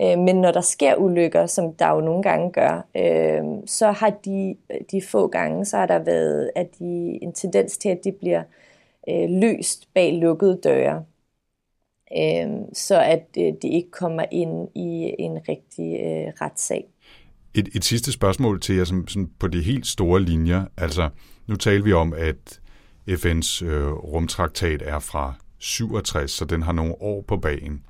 [0.00, 4.10] Øh, men når der sker ulykker, som der jo nogle gange gør, øh, så har
[4.10, 4.56] de,
[4.90, 8.42] de få gange, så har der været at de, en tendens til, at de bliver
[9.08, 11.04] øh, løst bag lukkede døre.
[12.18, 16.86] Øh, så at øh, det ikke kommer ind i en rigtig øh, retssag.
[17.56, 20.64] Et, et sidste spørgsmål til jer som, som på de helt store linjer.
[20.76, 21.08] Altså,
[21.46, 22.60] nu taler vi om, at
[23.10, 27.82] FN's øh, rumtraktat er fra 67, så den har nogle år på bagen.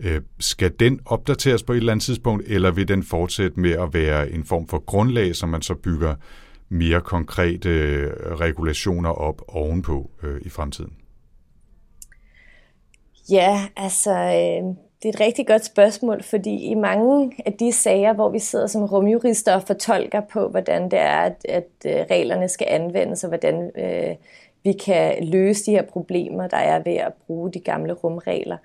[0.00, 3.94] Øh, skal den opdateres på et eller andet tidspunkt, eller vil den fortsætte med at
[3.94, 6.14] være en form for grundlag, som man så bygger
[6.68, 10.92] mere konkrete øh, regulationer op ovenpå øh, i fremtiden?
[13.30, 18.12] Ja, altså, øh, det er et rigtig godt spørgsmål, fordi i mange af de sager,
[18.12, 22.48] hvor vi sidder som rumjurister og fortolker på, hvordan det er, at, at øh, reglerne
[22.48, 24.16] skal anvendes, og hvordan øh,
[24.64, 28.56] vi kan løse de her problemer, der er ved at bruge de gamle rumregler,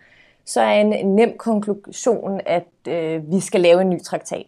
[0.46, 4.48] så er en nem konklusion, at øh, vi skal lave en ny traktat.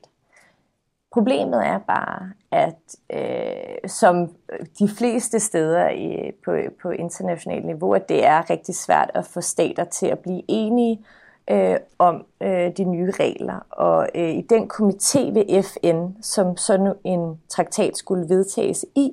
[1.13, 4.35] Problemet er bare, at øh, som
[4.79, 9.41] de fleste steder i, på, på internationalt niveau, at det er rigtig svært at få
[9.41, 11.05] stater til at blive enige øh,
[11.51, 13.59] øh, om øh, de nye regler.
[13.71, 19.11] Og øh, i den komité ved FN, som sådan en traktat skulle vedtages i,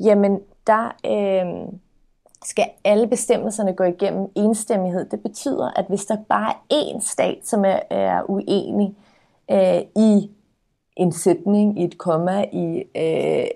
[0.00, 1.68] jamen der øh,
[2.44, 5.04] skal alle bestemmelserne gå igennem enstemmighed.
[5.10, 8.94] Det betyder, at hvis der bare er én stat, som er, er uenig
[9.50, 10.30] øh, i
[10.96, 13.46] en sætning, i et komma, i, øh,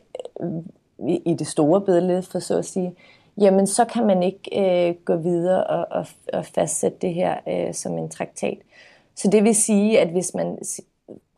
[1.27, 2.95] i det store billede, for så at sige,
[3.41, 4.51] jamen så kan man ikke
[4.89, 8.59] øh, gå videre og, og, og fastsætte det her øh, som en traktat.
[9.17, 10.59] Så det vil sige, at hvis man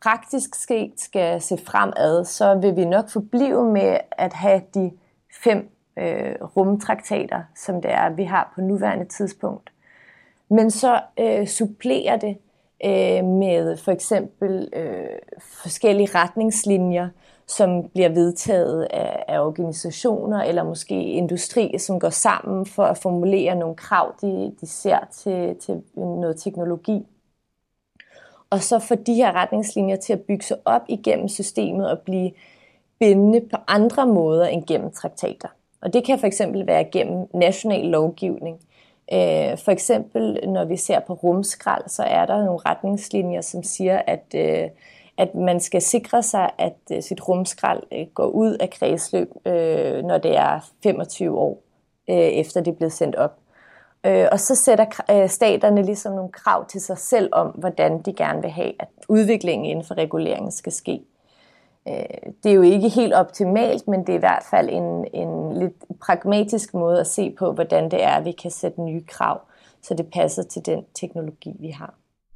[0.01, 4.91] praktisk set skal se fremad, så vil vi nok forblive med at have de
[5.43, 9.69] fem øh, rumtraktater, som det er, vi har på nuværende tidspunkt.
[10.49, 12.37] Men så øh, supplerer det
[12.85, 17.09] øh, med for eksempel øh, forskellige retningslinjer,
[17.47, 23.55] som bliver vedtaget af, af organisationer eller måske industri, som går sammen for at formulere
[23.55, 27.05] nogle krav, de, de ser til, til noget teknologi.
[28.49, 32.31] Og så få de her retningslinjer til at bygge sig op igennem systemet og blive
[32.99, 35.47] bindende på andre måder end gennem traktater.
[35.81, 38.59] Og det kan for eksempel være gennem national lovgivning.
[39.13, 44.01] Øh, for eksempel når vi ser på rumskrald, så er der nogle retningslinjer, som siger,
[44.07, 44.69] at øh,
[45.17, 50.03] at man skal sikre sig, at øh, sit rumskrald øh, går ud af kredsløb, øh,
[50.03, 51.63] når det er 25 år
[52.09, 53.39] øh, efter det er blevet sendt op.
[54.05, 58.13] Øh, og så sætter øh, staterne ligesom nogle krav til sig selv om, hvordan de
[58.13, 61.01] gerne vil have, at udviklingen inden for reguleringen skal ske.
[62.43, 65.99] det er jo ikke helt optimalt, men det er i hvert fald en, en lidt
[66.01, 69.41] pragmatisk måde at se på, hvordan det er, at vi kan sætte nye krav,
[69.81, 71.93] så det passer til den teknologi, vi har.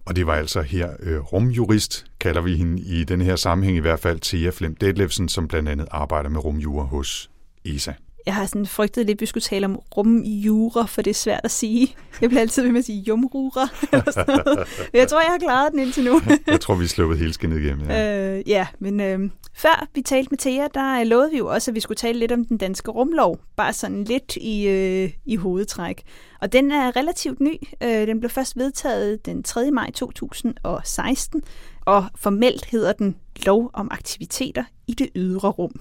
[0.08, 3.80] Og det var altså her øh, rumjurist, kalder vi hende i den her sammenhæng i
[3.80, 7.30] hvert fald, Thea Flem Detlefsen, som blandt andet arbejder med rumjura hos
[7.66, 7.94] ESA.
[8.26, 11.42] Jeg har sådan frygtet lidt, at vi skulle tale om rumjura, for det er svært
[11.44, 11.96] at sige.
[12.22, 13.68] Jeg bliver altid ved med at sige jumrura.
[15.00, 16.22] jeg tror, jeg har klaret den indtil nu.
[16.48, 17.90] jeg tror, vi er sluppet helt skinnet igennem.
[17.90, 21.72] Ja, øh, ja men øh, før vi talte med Thea, der lovede vi jo også,
[21.72, 23.40] at vi skulle tale lidt om den danske rumlov.
[23.56, 26.04] Bare sådan lidt i, øh, i hovedtræk.
[26.42, 27.58] Og den er relativt ny.
[27.84, 29.72] Øh, den blev først vedtaget den 3.
[29.72, 31.42] maj 2016,
[31.86, 35.80] og formelt hedder den Lov om aktiviteter i det ydre rum.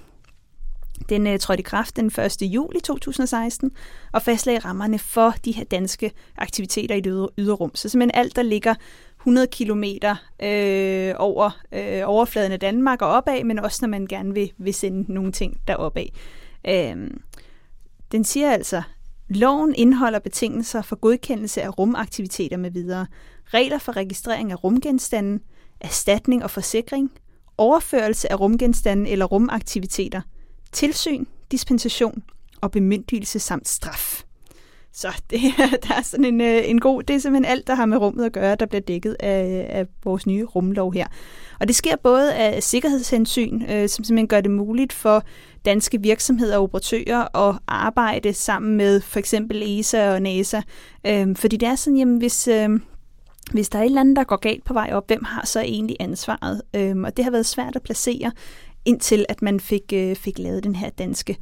[1.09, 2.43] Den øh, trådte i kraft den 1.
[2.43, 3.71] juli 2016
[4.13, 7.75] og fastlagde rammerne for de her danske aktiviteter i det ydre, ydre rum.
[7.75, 8.75] Så simpelthen alt, der ligger
[9.27, 9.85] 100 km
[10.43, 14.75] øh, over øh, overfladen af Danmark og opad, men også når man gerne vil, vil
[14.75, 16.07] sende nogle ting deropad.
[16.69, 17.11] Øh,
[18.13, 18.83] den siger altså,
[19.29, 23.07] Loven indeholder betingelser for godkendelse af rumaktiviteter med videre,
[23.47, 25.43] regler for registrering af rumgenstande,
[25.81, 27.11] erstatning og forsikring,
[27.59, 30.21] overførelse af rumgenstande eller rumaktiviteter,
[30.73, 32.23] tilsyn, dispensation
[32.61, 34.26] og bemyndigelse samt straf.
[34.97, 37.87] Så det, der er sådan en, øh, en god, det er simpelthen alt, der har
[37.87, 41.07] med rummet at gøre, der bliver dækket af, af vores nye rumlov her.
[41.61, 45.23] Og det sker både af sikkerhedshensyn, øh, som simpelthen gør det muligt for
[45.65, 50.61] danske virksomheder og operatører at arbejde sammen med for eksempel ESA og NASA.
[51.07, 52.49] Øh, fordi det er sådan, jamen hvis...
[52.49, 52.69] Øh,
[53.53, 55.61] hvis der er et eller andet, der går galt på vej op, hvem har så
[55.61, 56.63] egentlig ansvaret?
[56.77, 58.33] Øhm, og det har været svært at placere,
[58.85, 61.37] indtil at man fik, øh, fik lavet den her danske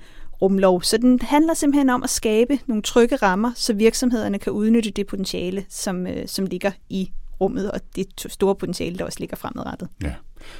[0.44, 0.82] rumlov.
[0.82, 5.06] Så den handler simpelthen om at skabe nogle trygge rammer, så virksomhederne kan udnytte det
[5.06, 9.88] potentiale, som, øh, som ligger i rummet, og det store potentiale, der også ligger fremadrettet.
[10.02, 10.12] Ja.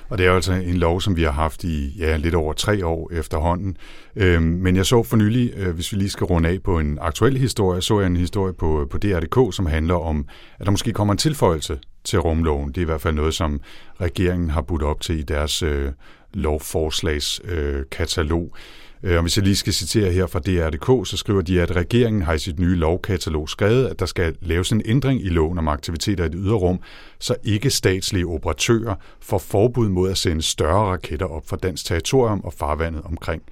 [0.09, 2.87] Og det er altså en lov, som vi har haft i ja, lidt over tre
[2.87, 3.77] år efterhånden.
[4.17, 6.99] Øhm, men jeg så for nylig, øh, hvis vi lige skal runde af på en
[7.01, 10.29] aktuel historie, så jeg en historie på, på DRDK, som handler om,
[10.59, 12.69] at der måske kommer en tilføjelse til rumloven.
[12.69, 13.61] Det er i hvert fald noget, som
[14.01, 15.93] regeringen har budt op til i deres øh,
[16.35, 18.51] lovforslagskatalog.
[18.55, 18.61] Øh,
[19.05, 22.23] Øh, og hvis jeg lige skal citere her fra DRDK, så skriver de, at regeringen
[22.23, 25.69] har i sit nye lovkatalog skrevet, at der skal laves en ændring i loven om
[25.69, 26.81] aktiviteter i det ydre rum,
[27.19, 32.41] så ikke statslige operatører får forbud mod at sende større raketter op fra dansk territorium
[32.45, 33.43] og farvandet omkring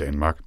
[0.00, 0.38] Danmark.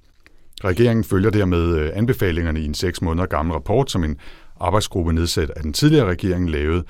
[0.64, 4.16] Regeringen følger dermed øh, anbefalingerne i en seks måneder gammel rapport, som en
[4.60, 6.84] arbejdsgruppe nedsat af den tidligere regering lavede,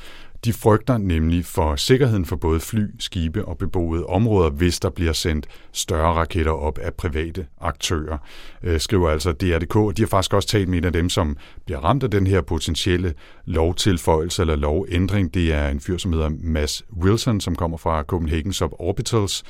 [0.45, 5.13] de frygter nemlig for sikkerheden for både fly, skibe og beboede områder, hvis der bliver
[5.13, 8.19] sendt større raketter op af private aktører,
[8.63, 9.97] øh, skriver altså DRDK.
[9.97, 12.41] De har faktisk også talt med en af dem, som bliver ramt af den her
[12.41, 13.15] potentielle
[13.45, 15.35] lovtilføjelse eller lovændring.
[15.35, 19.45] Det er en fyr, som hedder Mads Wilson, som kommer fra Copenhagen Suborbitals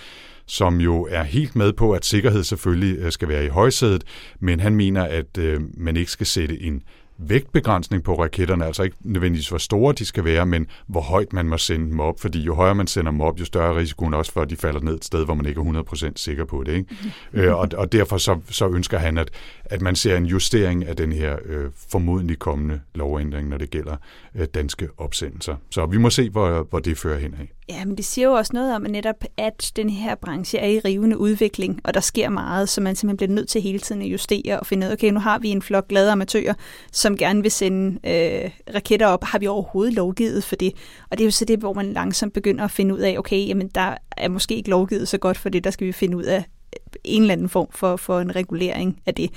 [0.47, 4.05] som jo er helt med på, at sikkerhed selvfølgelig øh, skal være i højsædet,
[4.41, 6.83] men han mener, at øh, man ikke skal sætte en
[7.19, 11.47] vægtbegrænsning på raketterne, altså ikke nødvendigvis hvor store de skal være, men hvor højt man
[11.47, 14.15] må sende dem op, fordi jo højere man sender dem op, jo større er risikoen
[14.15, 16.63] også for, at de falder ned et sted, hvor man ikke er 100% sikker på
[16.67, 16.73] det.
[16.73, 16.89] Ikke?
[17.33, 19.31] Øh, og, og derfor så, så ønsker han, at,
[19.65, 23.97] at man ser en justering af den her øh, formodentlig kommende lovændring, når det gælder
[24.35, 25.57] øh, danske opsendelser.
[25.71, 27.54] Så vi må se, hvor, hvor det fører hen af.
[27.69, 30.67] Ja, men det siger jo også noget om, at netop at den her branche er
[30.67, 34.03] i rivende udvikling, og der sker meget, så man simpelthen bliver nødt til hele tiden
[34.03, 36.55] at justere og finde ud af, okay, nu har vi en flok glade amatører,
[36.93, 39.25] som gerne vil sende øh, raketter op.
[39.25, 40.73] Har vi overhovedet lovgivet for det?
[41.11, 43.49] Og det er jo så det, hvor man langsomt begynder at finde ud af, okay,
[43.49, 46.25] jamen der er måske ikke lovgivet så godt for det, der skal vi finde ud
[46.25, 49.31] af øh, en eller anden form for, for en regulering af det.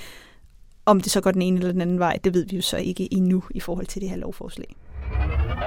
[0.86, 2.76] Om det så går den ene eller den anden vej, det ved vi jo så
[2.76, 4.76] ikke endnu i forhold til det her lovforslag.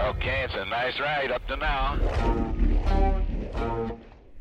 [0.09, 2.07] Okay, it's a nice ride up to now.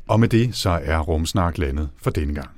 [0.07, 2.49] Og med det så er Rumsnak landet for denne gang.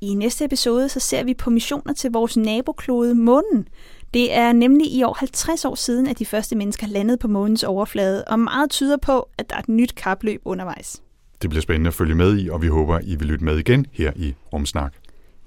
[0.00, 3.68] I næste episode så ser vi på missioner til vores naboklode Månen.
[4.14, 7.64] Det er nemlig i år 50 år siden, at de første mennesker landede på månens
[7.64, 11.02] overflade, og meget tyder på, at der er et nyt kapløb undervejs.
[11.42, 13.86] Det bliver spændende at følge med i, og vi håber, I vil lytte med igen
[13.92, 14.94] her i Rumsnak.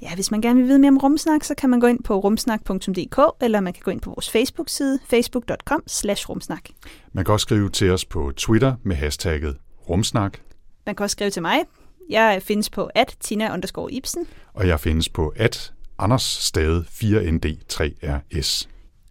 [0.02, 2.20] Ja, hvis man gerne vil vide mere om Rumsnak, så kan man gå ind på
[2.20, 5.84] rumsnak.dk, eller man kan gå ind på vores Facebook-side, facebook.com
[6.30, 6.70] rumsnak.
[7.14, 9.58] Man kan også skrive til os på Twitter med hashtagget
[9.89, 10.38] Rumsnak.
[10.86, 11.60] Man kan også skrive til mig.
[12.10, 13.58] Jeg findes på at Tina
[13.91, 14.26] Ibsen.
[14.54, 18.68] Og jeg findes på at Anders Stade 4ND3RS.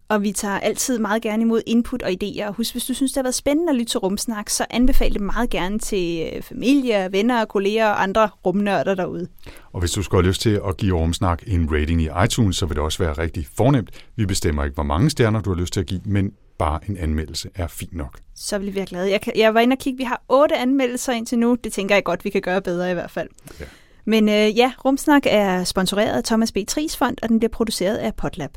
[0.09, 2.47] Og vi tager altid meget gerne imod input og idéer.
[2.47, 5.13] Og husk, hvis du synes, det har været spændende at lytte til Rumsnak, så anbefal
[5.13, 9.29] det meget gerne til øh, familie, venner, kolleger og andre rumnørder derude.
[9.73, 12.67] Og hvis du skulle have lyst til at give Rumsnak en rating i iTunes, så
[12.67, 13.91] vil det også være rigtig fornemt.
[14.17, 16.97] Vi bestemmer ikke, hvor mange stjerner du har lyst til at give, men bare en
[16.97, 18.19] anmeldelse er fint nok.
[18.35, 19.11] Så vil vi være glade.
[19.11, 21.57] Jeg, kan, jeg var inde og kigge, vi har otte anmeldelser indtil nu.
[21.65, 23.29] Det tænker jeg godt, vi kan gøre bedre i hvert fald.
[23.61, 23.65] Ja.
[24.05, 26.57] Men øh, ja, Rumsnak er sponsoreret af Thomas B.
[26.69, 28.51] Tries Fond, og den bliver produceret af Potlab.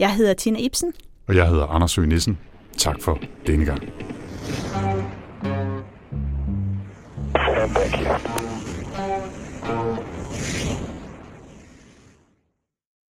[0.00, 0.92] Jeg hedder Tina Ibsen.
[1.28, 2.38] Og jeg hedder Anders Søge Nissen.
[2.78, 3.82] Tak for denne gang.